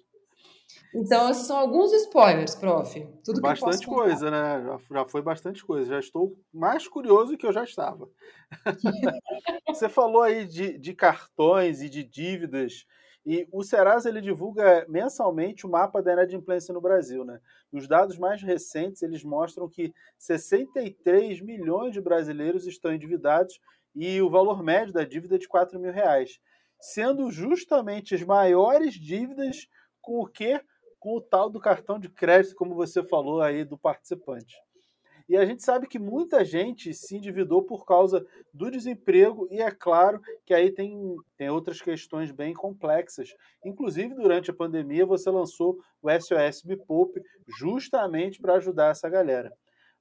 [0.93, 3.07] Então, esses são alguns spoilers, prof.
[3.23, 4.61] Tudo bastante coisa, né?
[4.61, 5.89] Já, já foi bastante coisa.
[5.89, 8.09] Já estou mais curioso do que eu já estava.
[9.67, 12.85] Você falou aí de, de cartões e de dívidas
[13.31, 17.39] e o Serasa ele divulga mensalmente o mapa da inadimplência no Brasil, né?
[17.71, 23.61] Os dados mais recentes eles mostram que 63 milhões de brasileiros estão endividados
[23.95, 26.39] e o valor médio da dívida é de 4 mil reais,
[26.79, 29.67] sendo justamente as maiores dívidas
[30.01, 30.59] com o que?
[30.97, 34.55] Com o tal do cartão de crédito, como você falou aí do participante.
[35.29, 39.69] E a gente sabe que muita gente se endividou por causa do desemprego, e é
[39.69, 43.35] claro que aí tem, tem outras questões bem complexas.
[43.63, 46.75] Inclusive, durante a pandemia, você lançou o SOS Me
[47.59, 49.53] justamente para ajudar essa galera.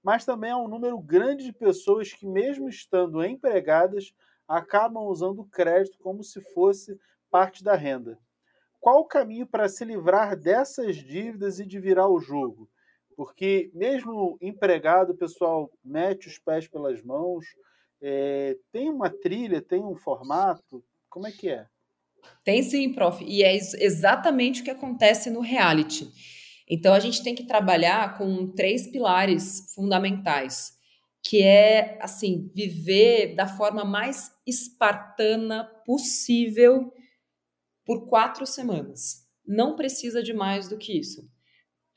[0.03, 4.14] Mas também há um número grande de pessoas que, mesmo estando empregadas,
[4.49, 6.99] acabam usando o crédito como se fosse
[7.31, 8.19] parte da renda.
[8.81, 12.67] Qual o caminho para se livrar dessas dívidas e de virar o jogo?
[13.19, 17.45] Porque mesmo empregado, o pessoal mete os pés pelas mãos,
[18.01, 21.67] é, tem uma trilha, tem um formato, como é que é?
[22.45, 26.09] Tem sim, prof, e é exatamente o que acontece no reality.
[26.71, 30.75] Então a gente tem que trabalhar com três pilares fundamentais,
[31.21, 36.93] que é assim, viver da forma mais espartana possível
[37.85, 39.27] por quatro semanas.
[39.45, 41.29] Não precisa de mais do que isso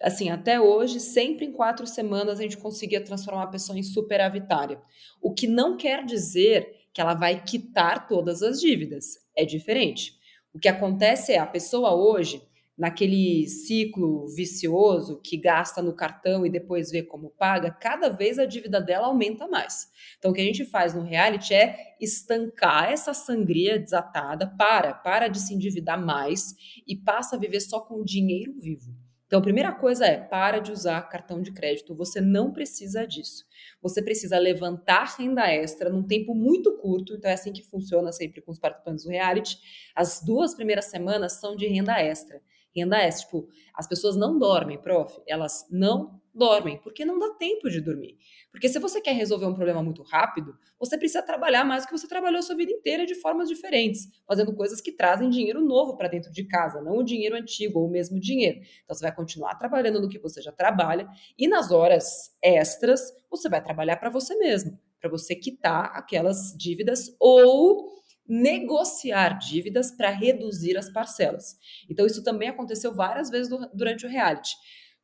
[0.01, 4.81] assim, até hoje, sempre em quatro semanas a gente conseguia transformar a pessoa em superavitária.
[5.21, 9.17] O que não quer dizer que ela vai quitar todas as dívidas.
[9.35, 10.13] É diferente.
[10.53, 12.41] O que acontece é a pessoa hoje,
[12.77, 18.45] naquele ciclo vicioso que gasta no cartão e depois vê como paga, cada vez a
[18.45, 19.87] dívida dela aumenta mais.
[20.17, 25.27] Então, o que a gente faz no reality é estancar essa sangria desatada, para, para
[25.27, 26.55] de se endividar mais
[26.85, 29.00] e passa a viver só com dinheiro vivo.
[29.31, 33.45] Então, a primeira coisa é, para de usar cartão de crédito, você não precisa disso.
[33.81, 38.41] Você precisa levantar renda extra num tempo muito curto, então é assim que funciona sempre
[38.41, 39.57] com os participantes do reality.
[39.95, 42.41] As duas primeiras semanas são de renda extra.
[42.75, 47.69] Renda extra, tipo, as pessoas não dormem, prof, elas não dormem, porque não dá tempo
[47.69, 48.17] de dormir.
[48.51, 51.97] Porque se você quer resolver um problema muito rápido, você precisa trabalhar mais do que
[51.97, 55.97] você trabalhou a sua vida inteira de formas diferentes, fazendo coisas que trazem dinheiro novo
[55.97, 58.59] para dentro de casa, não o dinheiro antigo ou o mesmo dinheiro.
[58.83, 61.07] Então você vai continuar trabalhando no que você já trabalha
[61.37, 67.15] e nas horas extras você vai trabalhar para você mesmo, para você quitar aquelas dívidas
[67.19, 67.91] ou
[68.27, 71.57] negociar dívidas para reduzir as parcelas.
[71.89, 74.55] Então isso também aconteceu várias vezes durante o reality.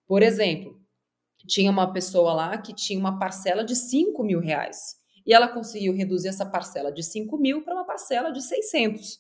[0.07, 0.79] Por exemplo,
[1.47, 4.97] tinha uma pessoa lá que tinha uma parcela de 5 mil reais.
[5.25, 9.19] E ela conseguiu reduzir essa parcela de 5 mil para uma parcela de 600.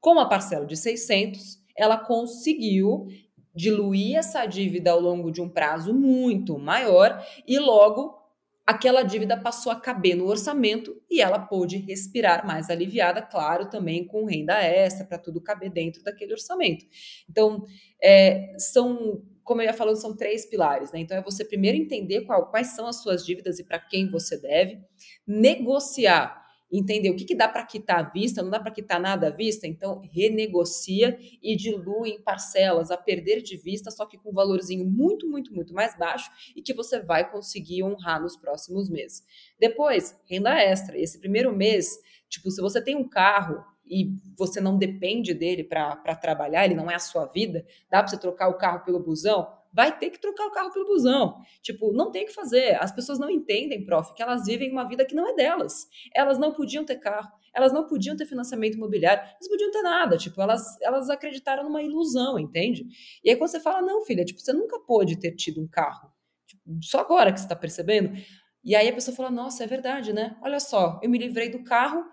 [0.00, 3.06] Com a parcela de 600, ela conseguiu
[3.54, 8.24] diluir essa dívida ao longo de um prazo muito maior e logo
[8.66, 14.06] aquela dívida passou a caber no orçamento e ela pôde respirar mais aliviada, claro, também
[14.06, 16.84] com renda extra para tudo caber dentro daquele orçamento.
[17.28, 17.62] Então,
[18.02, 21.00] é, são como eu ia falando, são três pilares, né?
[21.00, 24.40] Então é você primeiro entender qual, quais são as suas dívidas e para quem você
[24.40, 24.80] deve,
[25.26, 26.42] negociar,
[26.72, 29.30] entender o que, que dá para quitar à vista, não dá para quitar nada à
[29.30, 34.34] vista, então renegocia e dilui em parcelas a perder de vista, só que com um
[34.34, 39.22] valorzinho muito, muito, muito mais baixo e que você vai conseguir honrar nos próximos meses.
[39.60, 40.98] Depois, renda extra.
[40.98, 41.96] Esse primeiro mês,
[42.28, 46.90] tipo, se você tem um carro e você não depende dele para trabalhar, ele não
[46.90, 49.46] é a sua vida, dá para você trocar o carro pelo busão?
[49.72, 51.42] Vai ter que trocar o carro pelo busão.
[51.60, 52.80] Tipo, não tem o que fazer.
[52.80, 55.88] As pessoas não entendem, prof, que elas vivem uma vida que não é delas.
[56.14, 60.16] Elas não podiam ter carro, elas não podiam ter financiamento imobiliário, elas podiam ter nada.
[60.16, 62.86] Tipo, elas, elas acreditaram numa ilusão, entende?
[63.24, 66.08] E aí quando você fala, não, filha, tipo, você nunca pôde ter tido um carro.
[66.46, 68.16] Tipo, só agora que você está percebendo.
[68.62, 70.36] E aí a pessoa fala, nossa, é verdade, né?
[70.40, 72.04] Olha só, eu me livrei do carro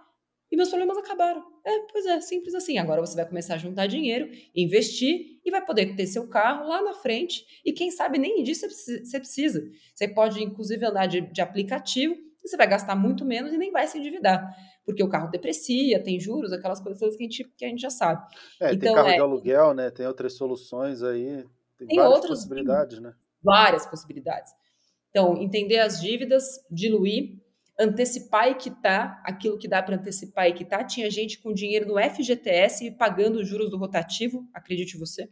[0.52, 1.51] e meus problemas acabaram.
[1.66, 2.78] É, pois é, simples assim.
[2.78, 6.82] Agora você vai começar a juntar dinheiro, investir e vai poder ter seu carro lá
[6.82, 7.46] na frente.
[7.64, 9.64] E quem sabe nem disso você precisa.
[9.94, 13.72] Você pode, inclusive, andar de, de aplicativo e você vai gastar muito menos e nem
[13.72, 14.50] vai se endividar.
[14.84, 17.92] Porque o carro deprecia, tem juros, aquelas coisas que a gente, que a gente já
[17.92, 18.26] sabe.
[18.60, 19.92] É, então, tem carro é, de aluguel, né?
[19.92, 21.46] Tem outras soluções aí.
[21.78, 23.14] Tem, tem várias outras possibilidades, né?
[23.44, 24.52] Várias possibilidades.
[25.12, 27.41] Então, entender as dívidas, diluir
[27.80, 30.86] antecipar e quitar aquilo que dá para antecipar e quitar.
[30.86, 35.30] Tinha gente com dinheiro no FGTS e pagando os juros do rotativo, acredite você.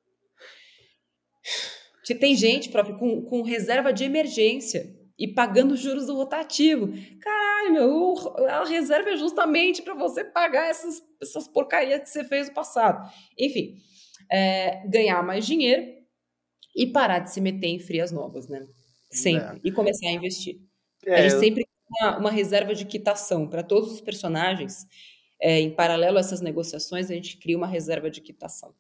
[2.20, 6.90] Tem gente, próprio, com, com reserva de emergência e pagando os juros do rotativo.
[7.20, 8.16] Caralho, meu,
[8.50, 13.10] a reserva é justamente para você pagar essas, essas porcarias que você fez no passado.
[13.38, 13.76] Enfim,
[14.32, 15.84] é, ganhar mais dinheiro
[16.76, 18.66] e parar de se meter em frias novas, né?
[19.10, 19.58] Sempre.
[19.58, 19.62] É.
[19.64, 20.60] E começar a investir.
[21.06, 21.40] É, a gente eu...
[21.40, 24.86] sempre tem uma, uma, reserva de quitação para todos os personagens.
[25.40, 28.74] É, em paralelo a essas negociações, a gente cria uma reserva de quitação.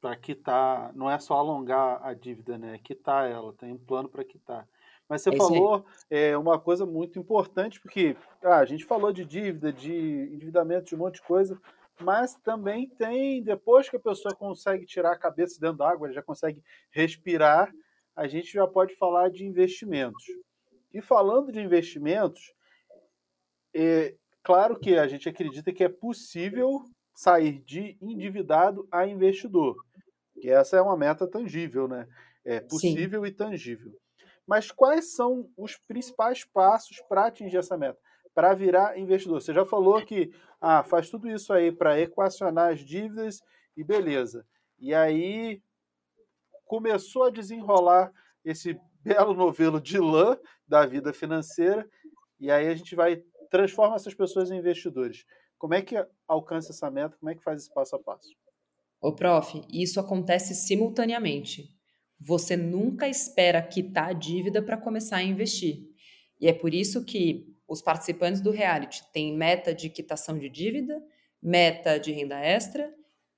[0.00, 2.74] Para quitar, não é só alongar a dívida, né?
[2.74, 4.68] É quitar ela, tem um plano para quitar.
[5.08, 9.24] Mas você é falou é, uma coisa muito importante, porque ah, a gente falou de
[9.24, 9.92] dívida, de
[10.32, 11.60] endividamento, de um monte de coisa,
[12.00, 16.22] mas também tem, depois que a pessoa consegue tirar a cabeça dentro da água, já
[16.22, 17.72] consegue respirar,
[18.14, 20.24] a gente já pode falar de investimentos.
[20.92, 22.52] E falando de investimentos,
[23.74, 26.84] é claro que a gente acredita que é possível
[27.14, 29.76] sair de endividado a investidor.
[30.40, 32.06] Que essa é uma meta tangível, né?
[32.44, 33.28] É possível Sim.
[33.28, 33.92] e tangível.
[34.46, 37.98] Mas quais são os principais passos para atingir essa meta?
[38.34, 39.40] Para virar investidor.
[39.40, 43.40] Você já falou que ah, faz tudo isso aí para equacionar as dívidas
[43.76, 44.44] e beleza.
[44.78, 45.62] E aí
[46.72, 48.10] começou a desenrolar
[48.42, 51.86] esse belo novelo de lã da vida financeira
[52.40, 55.26] e aí a gente vai transforma essas pessoas em investidores.
[55.58, 55.94] Como é que
[56.26, 57.14] alcança essa meta?
[57.18, 58.30] Como é que faz esse passo a passo?
[59.02, 61.68] Ô, prof, isso acontece simultaneamente.
[62.18, 65.90] Você nunca espera quitar a dívida para começar a investir.
[66.40, 70.98] E é por isso que os participantes do reality têm meta de quitação de dívida,
[71.42, 72.90] meta de renda extra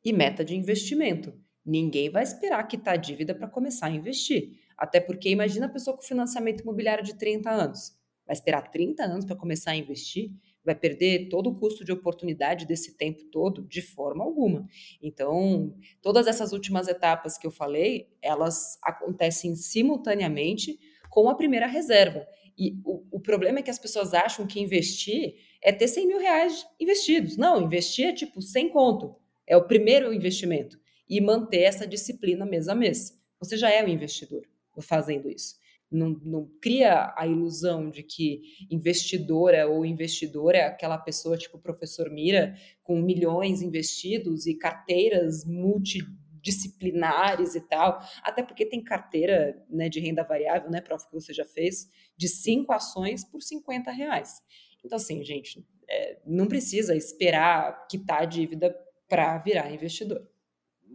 [0.04, 1.34] e meta de investimento.
[1.64, 4.58] Ninguém vai esperar quitar dívida para começar a investir.
[4.76, 7.96] Até porque imagina a pessoa com financiamento imobiliário de 30 anos.
[8.26, 10.30] Vai esperar 30 anos para começar a investir?
[10.64, 13.62] Vai perder todo o custo de oportunidade desse tempo todo?
[13.62, 14.66] De forma alguma.
[15.02, 20.78] Então, todas essas últimas etapas que eu falei, elas acontecem simultaneamente
[21.10, 22.26] com a primeira reserva.
[22.56, 26.18] E o, o problema é que as pessoas acham que investir é ter 100 mil
[26.18, 27.36] reais investidos.
[27.36, 29.14] Não, investir é tipo sem conto.
[29.46, 30.78] É o primeiro investimento.
[31.08, 33.16] E manter essa disciplina mês a mês.
[33.38, 34.42] Você já é um investidor
[34.80, 35.62] fazendo isso.
[35.90, 41.60] Não, não, cria a ilusão de que investidora ou investidor é aquela pessoa tipo o
[41.60, 48.00] professor Mira, com milhões investidos e carteiras multidisciplinares e tal.
[48.22, 52.28] Até porque tem carteira né, de renda variável, né, prof, que você já fez, de
[52.28, 54.42] cinco ações por 50 reais.
[54.84, 58.76] Então, assim, gente, é, não precisa esperar quitar a dívida
[59.08, 60.28] para virar investidor.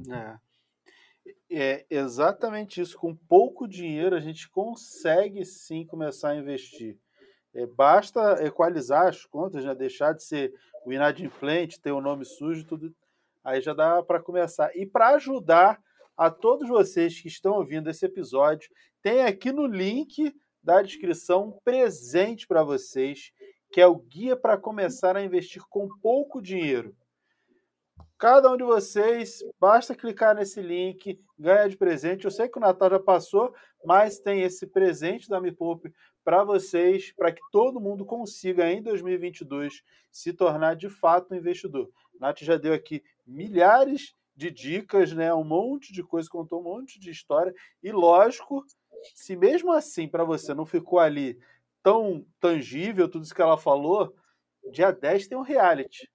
[0.07, 0.37] É.
[1.51, 2.97] É exatamente isso.
[2.97, 6.97] Com pouco dinheiro, a gente consegue sim começar a investir.
[7.53, 9.73] É, basta equalizar as contas, né?
[9.73, 10.53] deixar de ser
[10.85, 12.93] o inadimplente, ter o nome sujo, tudo.
[13.43, 14.75] Aí já dá para começar.
[14.75, 15.81] E para ajudar
[16.15, 18.69] a todos vocês que estão ouvindo esse episódio,
[19.01, 23.31] tem aqui no link da descrição um presente para vocês,
[23.71, 26.95] que é o guia para começar a investir com pouco dinheiro.
[28.19, 32.25] Cada um de vocês, basta clicar nesse link, ganha de presente.
[32.25, 33.55] Eu sei que o Natal já passou,
[33.85, 38.83] mas tem esse presente da Me Poupe para vocês, para que todo mundo consiga, em
[38.83, 41.89] 2022, se tornar de fato um investidor.
[42.19, 45.33] Nath já deu aqui milhares de dicas, né?
[45.33, 47.55] um monte de coisa, contou um monte de história.
[47.81, 48.65] E lógico,
[49.15, 51.39] se mesmo assim para você não ficou ali
[51.81, 54.13] tão tangível tudo isso que ela falou,
[54.73, 56.11] dia 10 tem um reality.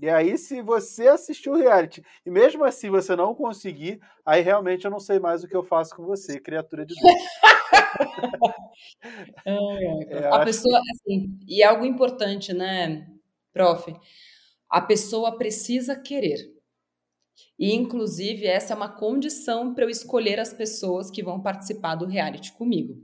[0.00, 4.84] E aí, se você assistiu o reality e mesmo assim você não conseguir, aí realmente
[4.84, 7.14] eu não sei mais o que eu faço com você, criatura de Deus.
[9.46, 13.08] é, é, a pessoa, assim, e algo importante, né,
[13.52, 13.94] prof?
[14.68, 16.54] A pessoa precisa querer.
[17.58, 22.06] E, inclusive, essa é uma condição para eu escolher as pessoas que vão participar do
[22.06, 22.94] reality comigo.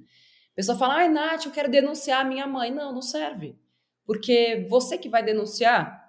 [0.53, 2.71] A pessoa fala, ai, Nath, eu quero denunciar a minha mãe.
[2.71, 3.57] Não, não serve.
[4.05, 6.02] Porque você que vai denunciar,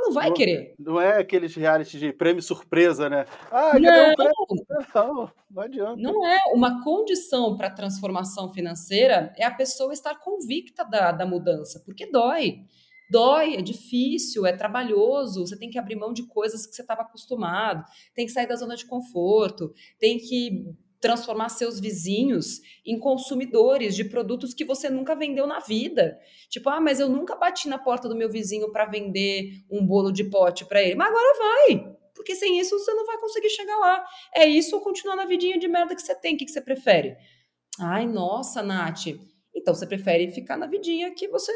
[0.00, 0.74] não vai não, querer.
[0.78, 3.24] Não é aqueles reality de prêmio surpresa, né?
[3.50, 4.34] Ah, não, um prêmio?
[4.94, 5.96] Não, não adianta.
[6.00, 6.38] Não é.
[6.52, 12.10] Uma condição para a transformação financeira é a pessoa estar convicta da, da mudança, porque
[12.10, 12.64] dói.
[13.10, 17.02] Dói, é difícil, é trabalhoso, você tem que abrir mão de coisas que você estava
[17.02, 17.84] acostumado,
[18.14, 20.64] tem que sair da zona de conforto, tem que
[21.00, 26.20] transformar seus vizinhos em consumidores de produtos que você nunca vendeu na vida.
[26.48, 30.12] Tipo, ah, mas eu nunca bati na porta do meu vizinho para vender um bolo
[30.12, 30.94] de pote para ele.
[30.94, 31.96] Mas agora vai.
[32.14, 34.04] Porque sem isso você não vai conseguir chegar lá.
[34.34, 36.34] É isso ou continuar na vidinha de merda que você tem?
[36.34, 37.16] O que, você prefere?
[37.78, 39.06] Ai, nossa, Nath.
[39.54, 41.52] Então você prefere ficar na vidinha que você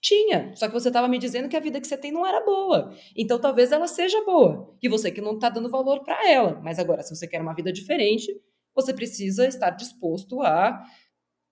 [0.00, 0.54] tinha.
[0.56, 2.94] Só que você estava me dizendo que a vida que você tem não era boa.
[3.14, 4.74] Então talvez ela seja boa.
[4.82, 6.58] E você que não está dando valor para ela.
[6.62, 8.34] Mas agora, se você quer uma vida diferente,
[8.80, 10.80] você precisa estar disposto a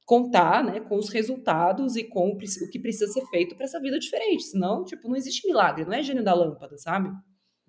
[0.05, 3.99] contar né, com os resultados e com o que precisa ser feito para essa vida
[3.99, 4.45] diferente.
[4.45, 7.11] Senão, tipo, não existe milagre, não é gênio da lâmpada, sabe?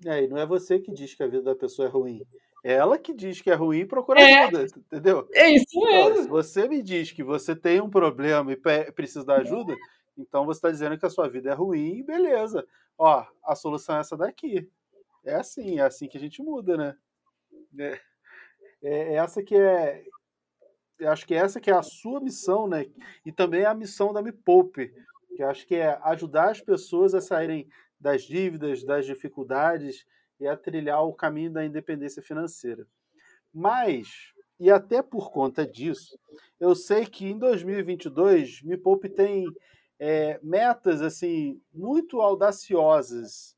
[0.05, 2.21] É, e não é você que diz que a vida da pessoa é ruim.
[2.63, 4.43] É ela que diz que é ruim e procura é.
[4.43, 5.27] ajuda, entendeu?
[5.33, 6.11] É isso mesmo.
[6.11, 9.75] Então, se você me diz que você tem um problema e precisa da ajuda,
[10.15, 12.63] então você está dizendo que a sua vida é ruim, beleza.
[12.97, 14.69] Ó, a solução é essa daqui.
[15.25, 16.95] É assim, é assim que a gente muda, né?
[17.79, 17.99] É
[18.81, 20.03] é essa que é
[21.05, 22.85] acho que essa que é a sua missão, né?
[23.25, 24.91] E também a missão da Me Poupe,
[25.35, 27.67] que acho que é ajudar as pessoas a saírem
[27.99, 30.05] das dívidas, das dificuldades
[30.39, 32.87] e a trilhar o caminho da independência financeira.
[33.53, 36.17] Mas, e até por conta disso,
[36.59, 39.45] eu sei que em 2022 Me Poupe tem
[39.99, 43.56] é, metas assim muito audaciosas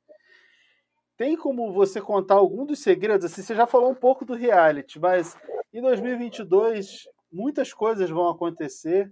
[1.19, 3.25] tem como você contar algum dos segredos?
[3.25, 5.37] Assim, você já falou um pouco do reality, mas
[5.73, 9.11] em 2022 muitas coisas vão acontecer,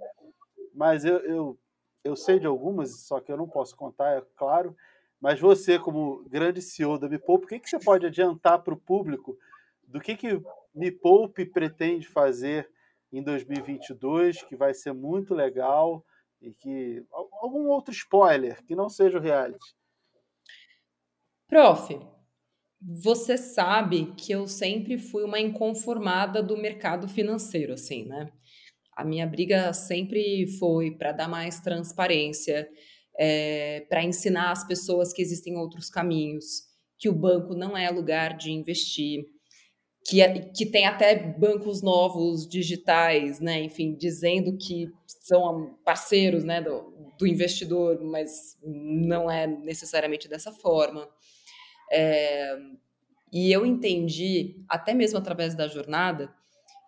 [0.74, 1.60] mas eu, eu,
[2.06, 4.74] eu sei de algumas, só que eu não posso contar, é claro.
[5.20, 8.74] Mas você, como grande CEO da Me Poupe, o que, que você pode adiantar para
[8.74, 9.38] o público
[9.86, 10.42] do que, que
[10.74, 12.72] Me Poupe pretende fazer
[13.12, 16.06] em 2022, que vai ser muito legal
[16.42, 19.76] e que algum outro spoiler que não seja o reality?
[21.48, 21.98] Prof,
[22.82, 28.30] você sabe que eu sempre fui uma inconformada do mercado financeiro, assim, né?
[28.96, 32.68] A minha briga sempre foi para dar mais transparência,
[33.18, 36.64] é, para ensinar as pessoas que existem outros caminhos,
[37.00, 39.24] que o banco não é lugar de investir,
[40.06, 43.62] que, é, que tem até bancos novos digitais, né?
[43.64, 44.88] Enfim, dizendo que
[45.22, 51.08] são parceiros, né, do, do investidor, mas não é necessariamente dessa forma.
[51.92, 52.58] É,
[53.32, 56.34] e eu entendi, até mesmo através da jornada,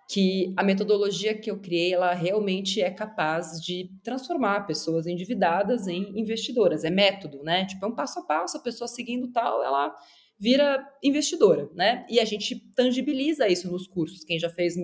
[0.09, 6.19] que a metodologia que eu criei, ela realmente é capaz de transformar pessoas endividadas em
[6.19, 6.83] investidoras.
[6.83, 7.65] É método, né?
[7.65, 9.95] Tipo, é um passo a passo, a pessoa seguindo tal, ela
[10.39, 12.07] vira investidora, né?
[12.09, 14.23] E a gente tangibiliza isso nos cursos.
[14.23, 14.75] Quem já fez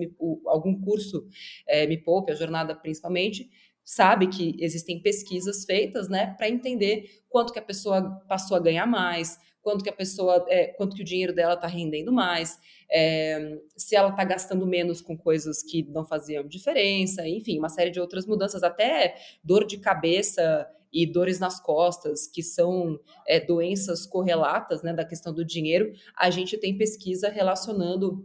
[0.46, 1.26] algum curso
[1.66, 3.50] é, Me Poupe, a jornada principalmente,
[3.82, 8.84] sabe que existem pesquisas feitas, né, para entender quanto que a pessoa passou a ganhar
[8.84, 12.56] mais, quanto que a pessoa, é, quanto que o dinheiro dela está rendendo mais,
[12.88, 17.90] é, se ela está gastando menos com coisas que não faziam diferença, enfim, uma série
[17.90, 24.06] de outras mudanças, até dor de cabeça e dores nas costas, que são é, doenças
[24.06, 28.24] correlatas né, da questão do dinheiro, a gente tem pesquisa relacionando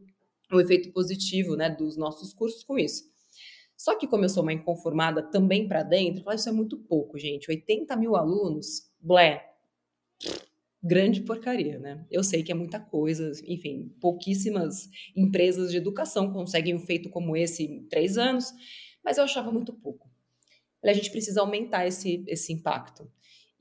[0.54, 3.10] o efeito positivo né, dos nossos cursos com isso.
[3.76, 6.78] Só que como eu sou uma inconformada também para dentro, eu falo, isso é muito
[6.78, 7.50] pouco, gente.
[7.50, 9.52] 80 mil alunos, blé,
[10.84, 12.06] grande porcaria, né?
[12.10, 17.38] Eu sei que é muita coisa, enfim, pouquíssimas empresas de educação conseguem um feito como
[17.38, 18.52] esse em três anos,
[19.04, 20.10] mas eu achava muito pouco.
[20.84, 23.08] A gente precisa aumentar esse, esse impacto.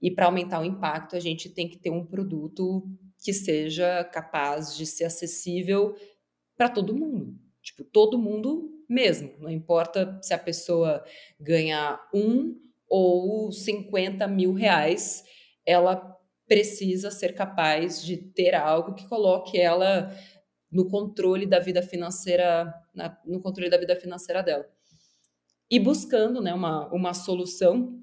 [0.00, 2.88] E para aumentar o impacto, a gente tem que ter um produto
[3.22, 5.94] que seja capaz de ser acessível
[6.56, 7.38] para todo mundo.
[7.62, 9.32] Tipo, todo mundo mesmo.
[9.38, 11.04] Não importa se a pessoa
[11.38, 12.58] ganha um
[12.88, 15.22] ou 50 mil reais,
[15.66, 16.18] ela
[16.50, 20.12] precisa ser capaz de ter algo que coloque ela
[20.68, 24.68] no controle da vida financeira, na, no controle da vida financeira dela.
[25.70, 28.02] E buscando né, uma, uma solução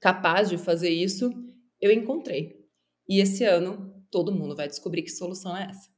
[0.00, 1.30] capaz de fazer isso,
[1.78, 2.58] eu encontrei.
[3.06, 5.90] E esse ano todo mundo vai descobrir que solução é essa.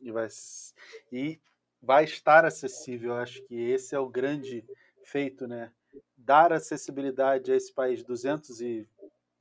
[0.00, 0.26] E vai,
[1.12, 1.40] e
[1.80, 3.14] vai estar acessível.
[3.14, 4.64] Acho que esse é o grande
[5.04, 5.70] feito, né?
[6.16, 8.60] Dar acessibilidade a esse país, 200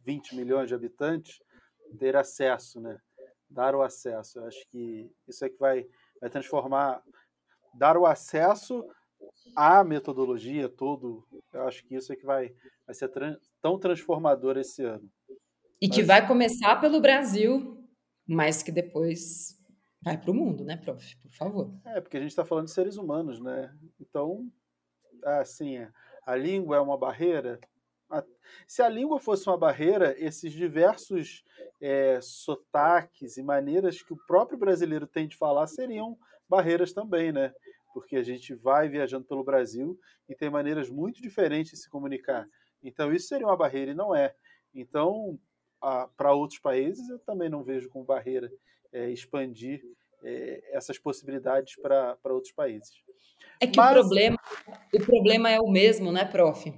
[0.06, 1.39] 20 milhões de habitantes,
[1.97, 2.97] ter acesso, né?
[3.49, 4.39] Dar o acesso.
[4.39, 5.86] Eu acho que isso é que vai,
[6.20, 7.02] vai transformar,
[7.74, 8.86] dar o acesso
[9.56, 11.26] à metodologia todo.
[11.54, 12.54] Eu acho que isso é que vai,
[12.86, 15.10] vai ser tran tão transformador esse ano.
[15.82, 15.95] E mas...
[15.95, 17.84] que vai começar pelo Brasil,
[18.26, 19.60] mas que depois
[20.02, 21.18] vai para o mundo, né, prof?
[21.18, 21.74] Por favor.
[21.86, 23.76] É, porque a gente está falando de seres humanos, né?
[23.99, 24.49] Então,
[25.24, 25.78] assim,
[26.26, 27.60] a língua é uma barreira,
[28.68, 31.43] se a língua fosse uma barreira, esses diversos
[31.80, 37.53] é, sotaques e maneiras que o próprio brasileiro tem de falar seriam barreiras também, né?
[37.93, 39.97] Porque a gente vai viajando pelo Brasil
[40.28, 42.47] e tem maneiras muito diferentes de se comunicar.
[42.84, 44.34] Então, isso seria uma barreira e não é.
[44.74, 45.38] Então,
[46.16, 48.51] para outros países, eu também não vejo como barreira
[48.91, 49.82] é, expandir
[50.24, 52.91] é, essas possibilidades para outros países.
[53.59, 53.91] É que Mas...
[53.91, 54.38] o, problema,
[54.93, 56.74] o problema é o mesmo, né, prof?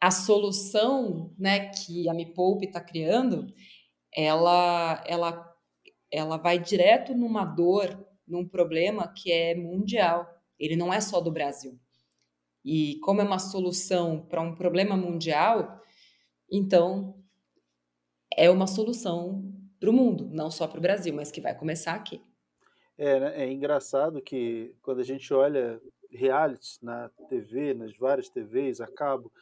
[0.00, 3.52] A solução né, que a Me Poupe está criando,
[4.14, 5.56] ela, ela,
[6.10, 10.28] ela vai direto numa dor, num problema que é mundial.
[10.58, 11.78] Ele não é só do Brasil.
[12.64, 15.80] E como é uma solução para um problema mundial,
[16.50, 17.18] então
[18.36, 21.94] é uma solução para o mundo, não só para o Brasil, mas que vai começar
[21.94, 22.20] aqui.
[22.96, 25.80] É, né, é engraçado que quando a gente olha
[26.10, 29.32] realities na TV, nas várias TVs a cabo,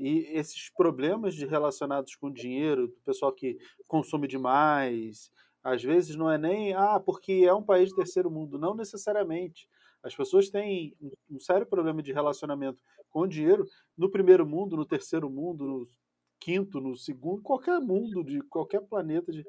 [0.00, 5.30] e esses problemas de relacionados com dinheiro, do pessoal que consome demais,
[5.62, 9.68] às vezes não é nem, ah, porque é um país de terceiro mundo, não necessariamente.
[10.02, 10.96] As pessoas têm
[11.30, 12.80] um sério problema de relacionamento
[13.10, 15.88] com dinheiro no primeiro mundo, no terceiro mundo, no
[16.40, 19.30] quinto, no segundo, qualquer mundo, de qualquer planeta.
[19.30, 19.44] De...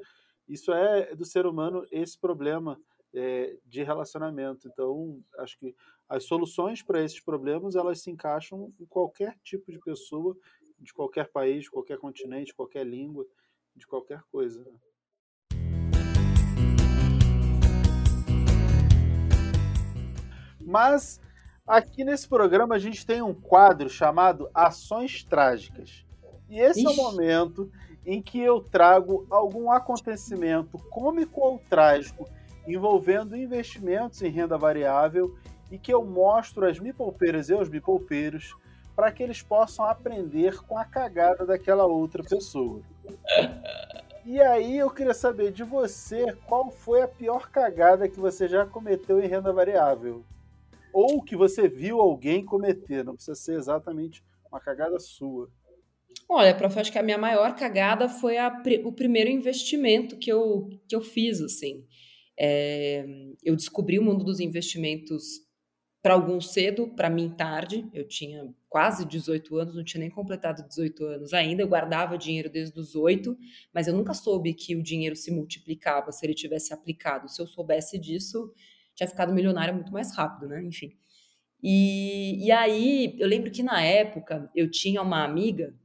[0.49, 2.77] Isso é do ser humano esse problema
[3.13, 4.67] é, de relacionamento.
[4.67, 5.75] Então, acho que
[6.07, 10.35] as soluções para esses problemas elas se encaixam em qualquer tipo de pessoa,
[10.79, 13.25] de qualquer país, de qualquer continente, de qualquer língua,
[13.75, 14.63] de qualquer coisa.
[14.63, 14.71] Né?
[20.59, 21.19] Mas
[21.67, 26.05] aqui nesse programa a gente tem um quadro chamado Ações Trágicas.
[26.49, 26.87] E esse Ixi.
[26.87, 27.71] é o momento
[28.05, 32.25] em que eu trago algum acontecimento cômico ou trágico
[32.67, 35.35] envolvendo investimentos em renda variável
[35.71, 38.55] e que eu mostro às mipoupeiras e aos mipoupeiros
[38.95, 42.81] para que eles possam aprender com a cagada daquela outra pessoa.
[44.25, 48.65] E aí eu queria saber de você qual foi a pior cagada que você já
[48.65, 50.23] cometeu em renda variável.
[50.93, 55.49] Ou que você viu alguém cometer, não precisa ser exatamente uma cagada sua.
[56.29, 60.69] Olha, prof, acho que a minha maior cagada foi a, o primeiro investimento que eu,
[60.87, 61.83] que eu fiz, assim.
[62.37, 63.05] É,
[63.43, 65.41] eu descobri o mundo dos investimentos
[66.01, 67.87] para alguns cedo, para mim tarde.
[67.93, 71.61] Eu tinha quase 18 anos, não tinha nem completado 18 anos ainda.
[71.61, 73.37] Eu guardava dinheiro desde os 8,
[73.73, 77.29] mas eu nunca soube que o dinheiro se multiplicava se ele tivesse aplicado.
[77.29, 78.51] Se eu soubesse disso,
[78.95, 80.63] tinha ficado milionária muito mais rápido, né?
[80.63, 80.95] Enfim.
[81.63, 85.75] E, e aí, eu lembro que na época eu tinha uma amiga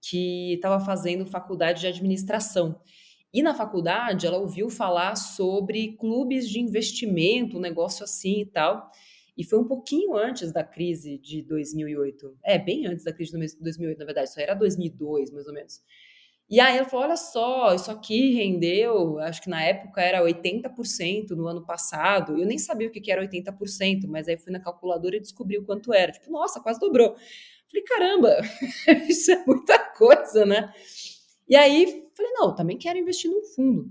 [0.00, 2.80] que estava fazendo faculdade de administração.
[3.34, 8.88] E na faculdade, ela ouviu falar sobre clubes de investimento, um negócio assim e tal.
[9.36, 12.38] E foi um pouquinho antes da crise de 2008.
[12.44, 14.28] É, bem antes da crise de 2008, na verdade.
[14.28, 15.82] Isso era 2002, mais ou menos.
[16.48, 21.30] E aí ela falou: olha só, isso aqui rendeu, acho que na época era 80%
[21.30, 22.38] no ano passado.
[22.38, 25.64] Eu nem sabia o que era 80%, mas aí fui na calculadora e descobri o
[25.64, 26.12] quanto era.
[26.12, 27.16] Tipo, nossa, quase dobrou.
[27.66, 28.36] Falei, caramba,
[29.08, 30.72] isso é muita coisa, né?
[31.48, 33.90] E aí falei, não, também quero investir num fundo.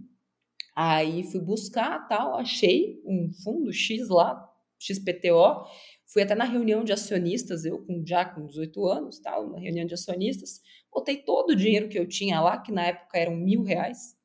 [0.75, 4.49] Aí fui buscar tal, achei um fundo X lá,
[4.79, 5.65] XPTO.
[6.05, 9.85] Fui até na reunião de acionistas, eu com, já com 18 anos, tal, na reunião
[9.85, 10.61] de acionistas.
[10.91, 14.15] Botei todo o dinheiro que eu tinha lá, que na época eram mil reais.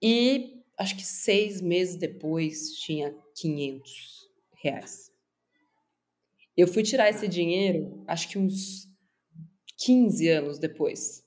[0.00, 4.30] E acho que seis meses depois tinha 500
[4.62, 5.12] reais.
[6.56, 8.88] Eu fui tirar esse dinheiro, acho que uns
[9.78, 11.24] 15 anos depois.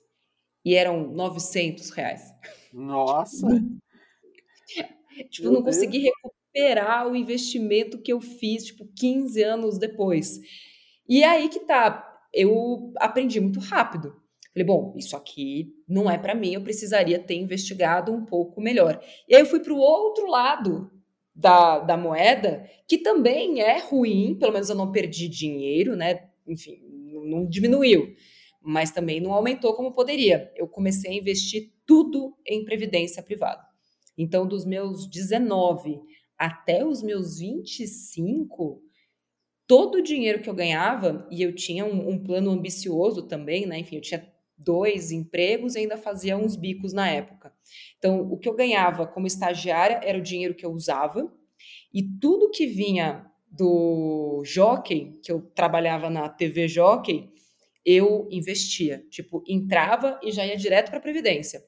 [0.65, 2.33] E eram 900 reais.
[2.73, 3.47] Nossa!
[5.29, 5.75] tipo, Meu não Deus.
[5.75, 10.39] consegui recuperar o investimento que eu fiz, tipo, 15 anos depois.
[11.07, 14.13] E aí que tá eu aprendi muito rápido.
[14.53, 19.01] Falei, bom, isso aqui não é para mim, eu precisaria ter investigado um pouco melhor.
[19.27, 20.91] E aí eu fui para o outro lado
[21.33, 26.29] da, da moeda, que também é ruim, pelo menos eu não perdi dinheiro, né?
[26.47, 26.79] Enfim,
[27.25, 28.13] não diminuiu,
[28.65, 30.51] mas também não aumentou como poderia.
[30.55, 33.63] Eu comecei a investir tudo em previdência privada.
[34.17, 36.01] Então, dos meus 19
[36.37, 38.81] até os meus 25,
[39.67, 43.79] todo o dinheiro que eu ganhava, e eu tinha um, um, plano ambicioso também, né?
[43.79, 47.53] Enfim, eu tinha dois empregos e ainda fazia uns bicos na época.
[47.97, 51.31] Então, o que eu ganhava como estagiária era o dinheiro que eu usava,
[51.93, 57.29] e tudo que vinha do Jockey, que eu trabalhava na TV Jockey,
[57.85, 59.05] eu investia.
[59.09, 61.63] Tipo, entrava e já ia direto para a Previdência.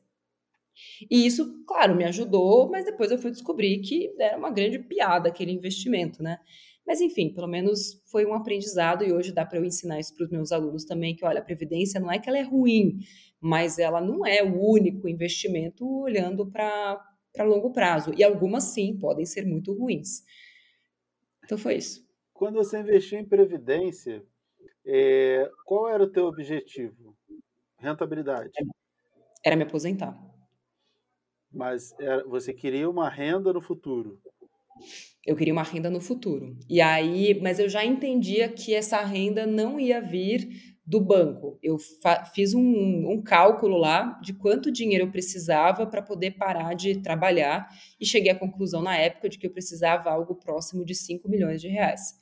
[1.10, 5.30] E isso, claro, me ajudou, mas depois eu fui descobrir que era uma grande piada
[5.30, 6.40] aquele investimento, né?
[6.86, 10.24] Mas, enfim, pelo menos foi um aprendizado e hoje dá para eu ensinar isso para
[10.24, 13.00] os meus alunos também, que, olha, a Previdência não é que ela é ruim,
[13.42, 17.04] mas ela não é o único investimento olhando para
[17.40, 18.14] longo prazo.
[18.16, 20.24] E algumas, sim, podem ser muito ruins.
[21.44, 22.08] Então, foi isso.
[22.34, 24.24] Quando você investiu em Previdência,
[24.86, 27.16] é, qual era o teu objetivo?
[27.80, 28.52] Rentabilidade?
[29.44, 30.18] Era me aposentar.
[31.52, 34.20] Mas era, você queria uma renda no futuro?
[35.26, 36.58] Eu queria uma renda no futuro.
[36.70, 41.60] E aí, mas eu já entendia que essa renda não ia vir do banco.
[41.62, 41.78] Eu
[42.34, 47.68] fiz um, um, cálculo lá de quanto dinheiro eu precisava para poder parar de trabalhar
[48.00, 51.60] e cheguei à conclusão na época de que eu precisava algo próximo de 5 milhões
[51.60, 52.14] de reais.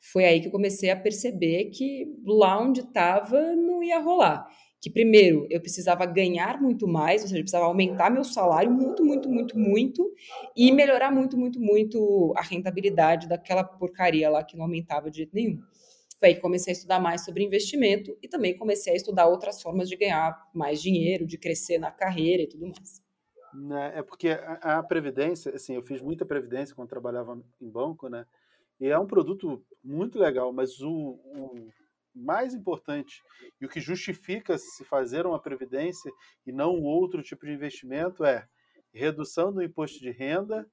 [0.00, 4.48] Foi aí que eu comecei a perceber que lá onde estava não ia rolar
[4.80, 9.04] que primeiro eu precisava ganhar muito mais, ou seja, eu precisava aumentar meu salário muito,
[9.04, 10.14] muito, muito, muito
[10.56, 15.34] e melhorar muito, muito, muito a rentabilidade daquela porcaria lá que não aumentava de jeito
[15.34, 15.60] nenhum.
[16.18, 19.60] Foi aí que comecei a estudar mais sobre investimento e também comecei a estudar outras
[19.60, 23.02] formas de ganhar mais dinheiro, de crescer na carreira e tudo mais.
[23.52, 28.08] Né, é porque a, a previdência, assim, eu fiz muita previdência quando trabalhava em banco,
[28.08, 28.24] né?
[28.80, 31.68] E é um produto muito legal, mas o, o
[32.14, 33.22] mais importante
[33.60, 36.10] e o que justifica se fazer uma previdência
[36.46, 38.48] e não outro tipo de investimento é
[38.92, 40.66] redução do imposto de renda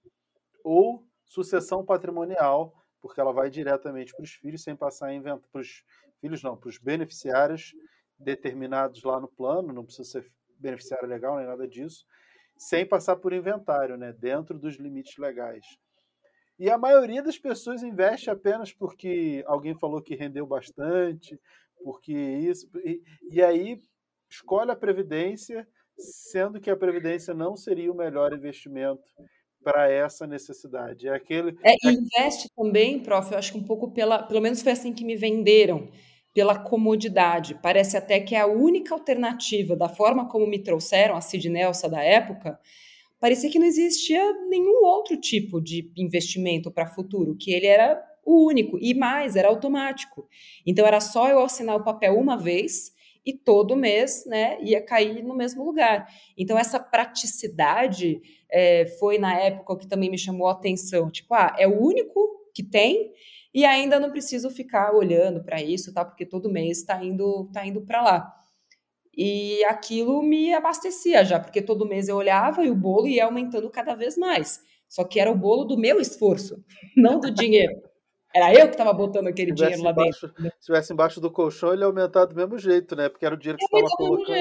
[0.63, 5.09] ou sucessão patrimonial, porque ela vai diretamente para os filhos sem passar
[5.51, 5.83] para os
[6.19, 7.73] filhos não, para os beneficiários
[8.17, 10.25] determinados lá no plano, não precisa ser
[10.57, 12.05] beneficiário legal nem nada disso,
[12.57, 15.65] sem passar por inventário, né, dentro dos limites legais.
[16.59, 21.39] E a maioria das pessoas investe apenas porque alguém falou que rendeu bastante,
[21.83, 22.67] porque isso.
[22.83, 23.01] E,
[23.31, 23.79] e aí
[24.29, 29.03] escolhe a Previdência, sendo que a Previdência não seria o melhor investimento
[29.63, 31.07] para essa necessidade.
[31.07, 31.57] É aquele.
[31.63, 34.23] É, investe também, prof, eu acho que um pouco pela.
[34.23, 35.89] Pelo menos foi assim que me venderam,
[36.33, 37.59] pela comodidade.
[37.61, 41.89] Parece até que é a única alternativa, da forma como me trouxeram a Sid Nelson
[41.89, 42.59] da época
[43.19, 48.45] parecia que não existia nenhum outro tipo de investimento para futuro, que ele era o
[48.45, 50.27] único e mais, era automático.
[50.65, 52.91] Então era só eu assinar o papel uma vez
[53.25, 56.07] e todo mês, né, ia cair no mesmo lugar.
[56.37, 61.33] Então essa praticidade é, foi na época o que também me chamou a atenção, tipo,
[61.33, 63.11] ah, é o único que tem
[63.53, 66.05] e ainda não preciso ficar olhando para isso, tá?
[66.05, 68.36] Porque todo mês está indo, tá indo para lá.
[69.17, 73.67] E aquilo me abastecia já, porque todo mês eu olhava e o bolo ia aumentando
[73.71, 74.63] cada vez mais.
[74.87, 76.63] Só que era o bolo do meu esforço,
[76.95, 77.81] não do dinheiro.
[78.33, 80.43] Era eu que estava botando aquele dinheiro lá embaixo, dentro.
[80.43, 83.09] Se estivesse embaixo do colchão, ele ia aumentar do mesmo jeito, né?
[83.09, 84.37] Porque era o dinheiro que estava colocando.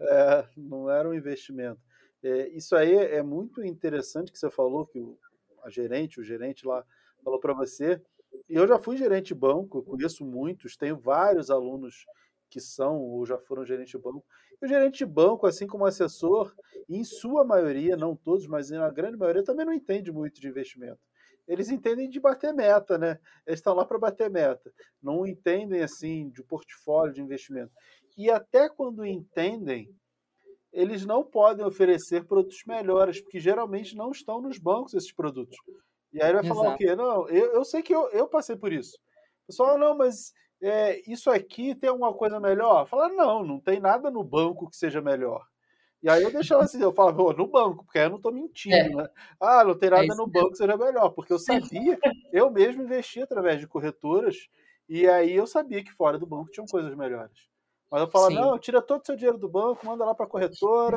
[0.00, 1.80] É, não era um investimento.
[2.20, 5.16] É, isso aí é muito interessante que você falou, que o,
[5.62, 6.84] a gerente, o gerente lá
[7.22, 8.02] falou para você.
[8.48, 12.04] E eu já fui gerente de banco, conheço muitos, tenho vários alunos
[12.48, 14.24] que são ou já foram gerente de banco.
[14.60, 16.54] E o gerente de banco, assim como assessor,
[16.88, 21.00] em sua maioria, não todos, mas na grande maioria, também não entende muito de investimento.
[21.46, 23.20] Eles entendem de bater meta, né?
[23.46, 24.72] Eles estão lá para bater meta.
[25.00, 27.72] Não entendem, assim, de portfólio de investimento.
[28.16, 29.94] E até quando entendem,
[30.72, 35.56] eles não podem oferecer produtos melhores, porque geralmente não estão nos bancos esses produtos.
[36.12, 36.60] E aí ele vai Exato.
[36.60, 36.96] falar o quê?
[36.96, 38.96] Não, eu, eu sei que eu, eu passei por isso.
[39.44, 40.32] O pessoal, não, mas
[40.62, 42.86] é, isso aqui tem alguma coisa melhor?
[42.86, 45.46] Fala, não, não tem nada no banco que seja melhor.
[46.02, 48.76] E aí eu deixava assim, eu falava, no banco, porque aí eu não estou mentindo,
[48.76, 48.88] é.
[48.88, 49.08] né?
[49.40, 51.98] Ah, não tem nada é no banco que seja melhor, porque eu sabia,
[52.32, 54.48] eu mesmo investi através de corretoras,
[54.88, 57.48] e aí eu sabia que fora do banco tinham coisas melhores.
[57.90, 58.40] Mas eu falava, Sim.
[58.40, 60.96] não, tira todo o seu dinheiro do banco, manda lá para a corretora,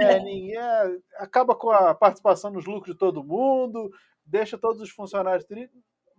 [0.00, 3.90] é, ninguém, é, acaba com a participação nos lucros de todo mundo,
[4.24, 5.46] deixa todos os funcionários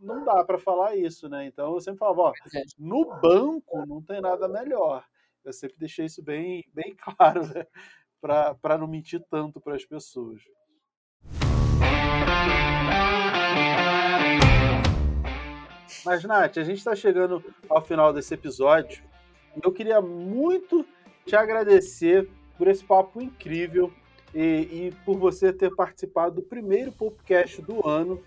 [0.02, 1.46] não dá para falar isso, né?
[1.46, 2.64] Então eu sempre falava, ó, é.
[2.78, 5.06] no banco não tem nada melhor.
[5.44, 7.66] Eu sempre deixei isso bem, bem claro, né?
[8.22, 10.42] Para não mentir tanto para as pessoas.
[16.06, 19.04] Mas, Nath, a gente está chegando ao final desse episódio
[19.56, 20.86] e eu queria muito
[21.26, 23.92] te agradecer por esse papo incrível
[24.34, 24.40] e,
[24.88, 28.22] e por você ter participado do primeiro podcast do ano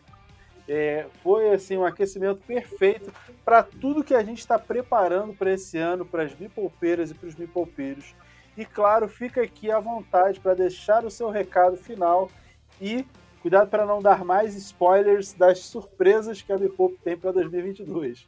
[0.73, 3.13] é, foi assim um aquecimento perfeito
[3.45, 7.29] para tudo que a gente está preparando para esse ano, para as bipolpeiras e para
[7.29, 8.15] os bipolpeiros.
[8.57, 12.31] E claro, fica aqui à vontade para deixar o seu recado final
[12.81, 13.05] e
[13.43, 18.27] cuidado para não dar mais spoilers das surpresas que a Bipop tem para 2022.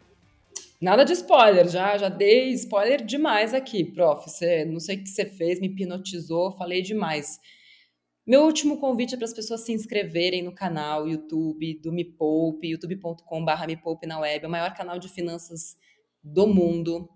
[0.81, 4.29] Nada de spoiler, já já dei spoiler demais aqui, prof.
[4.29, 7.41] Você, não sei o que você fez, me hipnotizou, falei demais.
[8.27, 12.69] Meu último convite é para as pessoas se inscreverem no canal YouTube do Me Poupe,
[12.69, 15.77] youtube.com.br Me Poupe na web, é o maior canal de finanças
[16.23, 17.07] do mundo.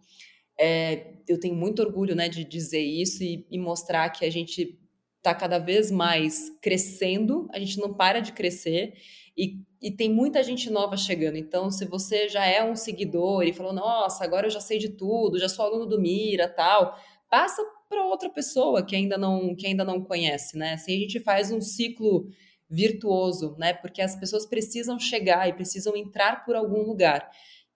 [0.61, 4.79] É, eu tenho muito orgulho né, de dizer isso e, e mostrar que a gente
[5.17, 8.93] está cada vez mais crescendo, a gente não para de crescer
[9.35, 11.37] e, e, tem muita gente nova chegando.
[11.37, 14.91] Então, se você já é um seguidor e falou, nossa, agora eu já sei de
[14.91, 16.99] tudo, já sou aluno do Mira, tal,
[17.31, 20.75] passa para outra pessoa que ainda não que ainda não conhece, né?
[20.75, 22.29] Assim a gente faz um ciclo
[22.69, 23.73] virtuoso, né?
[23.73, 27.29] Porque as pessoas precisam chegar e precisam entrar por algum lugar.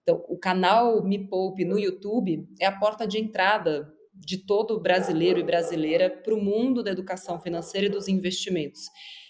[0.03, 5.39] Então, o canal Me Poupe no YouTube é a porta de entrada de todo brasileiro
[5.39, 8.81] e brasileira para o mundo da educação financeira e dos investimentos.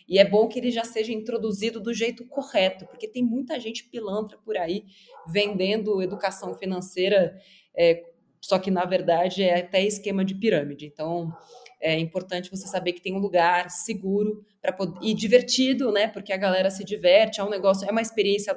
[0.07, 3.85] E é bom que ele já seja introduzido do jeito correto, porque tem muita gente
[3.85, 4.83] pilantra por aí
[5.27, 7.39] vendendo educação financeira
[7.75, 8.03] é,
[8.43, 10.85] só que na verdade é até esquema de pirâmide.
[10.85, 11.31] Então
[11.79, 16.09] é importante você saber que tem um lugar seguro para poder e divertido, né?
[16.09, 18.53] Porque a galera se diverte, é um negócio, é uma experiência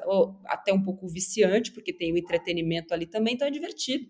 [0.47, 4.09] até um pouco viciante, porque tem o entretenimento ali também, então é divertido.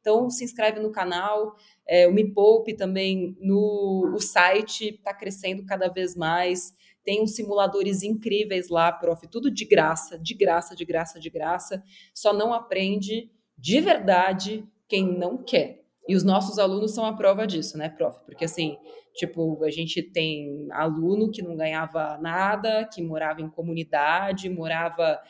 [0.00, 1.56] Então se inscreve no canal,
[1.86, 6.72] é, o Me Poupe também no o site está crescendo cada vez mais.
[7.04, 11.82] Tem uns simuladores incríveis lá, prof, tudo de graça, de graça, de graça, de graça.
[12.14, 15.82] Só não aprende de verdade quem não quer.
[16.08, 18.18] E os nossos alunos são a prova disso, né, prof?
[18.24, 18.78] Porque assim,
[19.14, 25.20] tipo, a gente tem aluno que não ganhava nada, que morava em comunidade, morava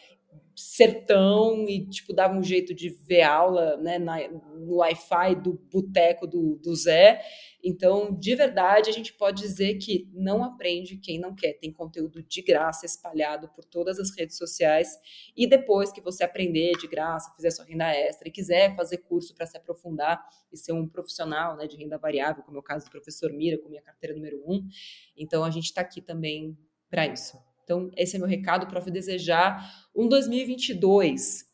[0.58, 6.26] sertão e, tipo, dava um jeito de ver aula, né, na, no Wi-Fi do boteco
[6.26, 7.22] do, do Zé.
[7.62, 11.54] Então, de verdade, a gente pode dizer que não aprende quem não quer.
[11.54, 14.98] Tem conteúdo de graça espalhado por todas as redes sociais.
[15.36, 19.34] E depois que você aprender de graça, fizer sua renda extra e quiser fazer curso
[19.34, 20.20] para se aprofundar
[20.52, 23.58] e ser um profissional né, de renda variável, como é o caso do professor Mira,
[23.58, 24.66] com minha carteira número um,
[25.16, 26.56] então a gente está aqui também
[26.90, 27.36] para isso.
[27.68, 28.90] Então, esse é meu recado, prof.
[28.90, 31.44] Desejar um 2022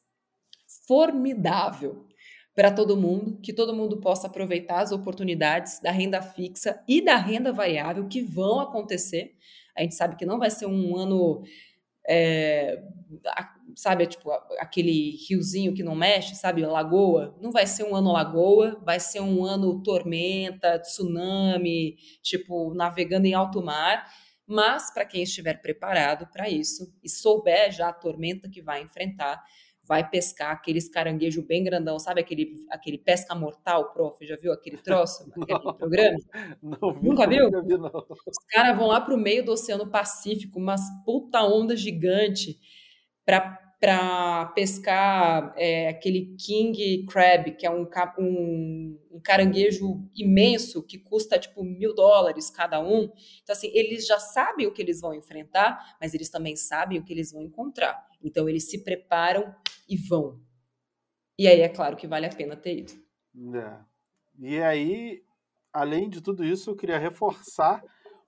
[0.87, 2.07] formidável
[2.55, 7.17] para todo mundo, que todo mundo possa aproveitar as oportunidades da renda fixa e da
[7.17, 9.35] renda variável que vão acontecer.
[9.77, 11.43] A gente sabe que não vai ser um ano,
[12.09, 12.81] é,
[13.75, 17.37] sabe, tipo aquele riozinho que não mexe, sabe, lagoa.
[17.41, 23.35] Não vai ser um ano lagoa, vai ser um ano tormenta, tsunami, tipo navegando em
[23.35, 24.09] alto mar.
[24.47, 29.43] Mas para quem estiver preparado para isso e souber já a tormenta que vai enfrentar,
[29.87, 34.27] vai pescar aqueles caranguejo bem grandão, sabe aquele, aquele pesca mortal, prof?
[34.27, 36.19] Já viu aquele troço, aquele programa?
[36.63, 37.45] Não vi, Nunca viu?
[37.45, 37.91] Nunca vi, não.
[38.27, 42.59] Os caras vão lá para o meio do Oceano Pacífico, umas puta onda gigante,
[43.25, 47.87] para para pescar é, aquele king crab, que é um,
[48.19, 53.13] um, um, caranguejo imenso que custa tipo mil dólares cada um.
[53.43, 57.05] Então, assim, eles já sabem o que eles vão enfrentar, mas eles também sabem o
[57.05, 58.03] que eles vão encontrar.
[58.23, 59.55] Então, eles se preparam
[59.87, 60.41] e vão.
[61.39, 62.93] E aí é claro que vale a pena ter ido.
[63.55, 63.77] É.
[64.39, 65.23] E aí,
[65.71, 67.85] além de tudo isso, eu queria reforçar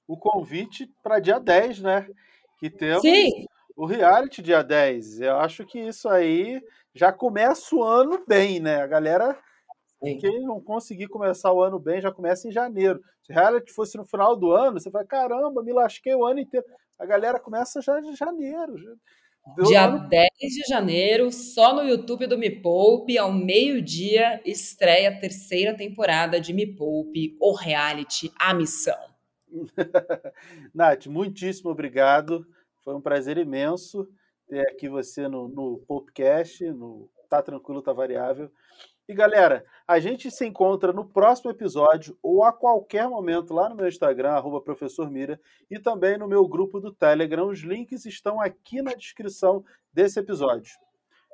[0.07, 2.07] o convite para dia 10, né?
[2.59, 3.47] Que temos Sim
[3.77, 5.21] o reality dia 10.
[5.21, 6.63] Eu acho que isso aí
[6.95, 8.81] já começa o ano bem, né?
[8.81, 9.39] A galera,
[10.03, 10.19] Sim.
[10.19, 13.01] quem não conseguir começar o ano bem, já começa em janeiro.
[13.23, 16.41] Se o reality fosse no final do ano, você fala, caramba, me lasquei o ano
[16.41, 16.65] inteiro.
[16.99, 18.75] A galera começa já em janeiro.
[19.67, 20.09] Dia ano...
[20.09, 26.41] 10 de janeiro, só no YouTube do Me Poupe, ao meio-dia, estreia a terceira temporada
[26.41, 28.99] de Me Poupe, o reality, a missão.
[30.75, 32.45] Nath, muitíssimo obrigado.
[32.87, 34.09] Foi um prazer imenso
[34.47, 38.49] ter aqui você no, no podcast, no Tá Tranquilo, Tá Variável.
[39.09, 43.75] E galera, a gente se encontra no próximo episódio ou a qualquer momento lá no
[43.75, 47.49] meu Instagram, arroba professor Mira, e também no meu grupo do Telegram.
[47.49, 50.71] Os links estão aqui na descrição desse episódio.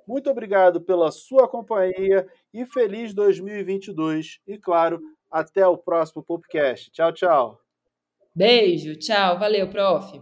[0.08, 4.40] Muito obrigado pela sua companhia e feliz 2022.
[4.46, 6.90] E claro, até o próximo podcast.
[6.90, 7.60] Tchau, tchau.
[8.34, 9.38] Beijo, tchau.
[9.38, 10.18] Valeu, prof.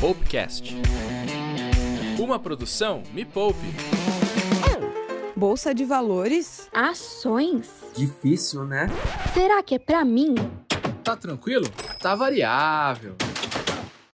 [0.00, 0.76] Poupecast.
[2.20, 3.58] Uma produção Me Poupe.
[5.34, 6.68] Bolsa de valores?
[6.72, 7.68] Ações?
[7.96, 8.88] Difícil, né?
[9.34, 10.36] Será que é para mim?
[11.02, 11.68] Tá tranquilo?
[12.00, 13.16] Tá variável.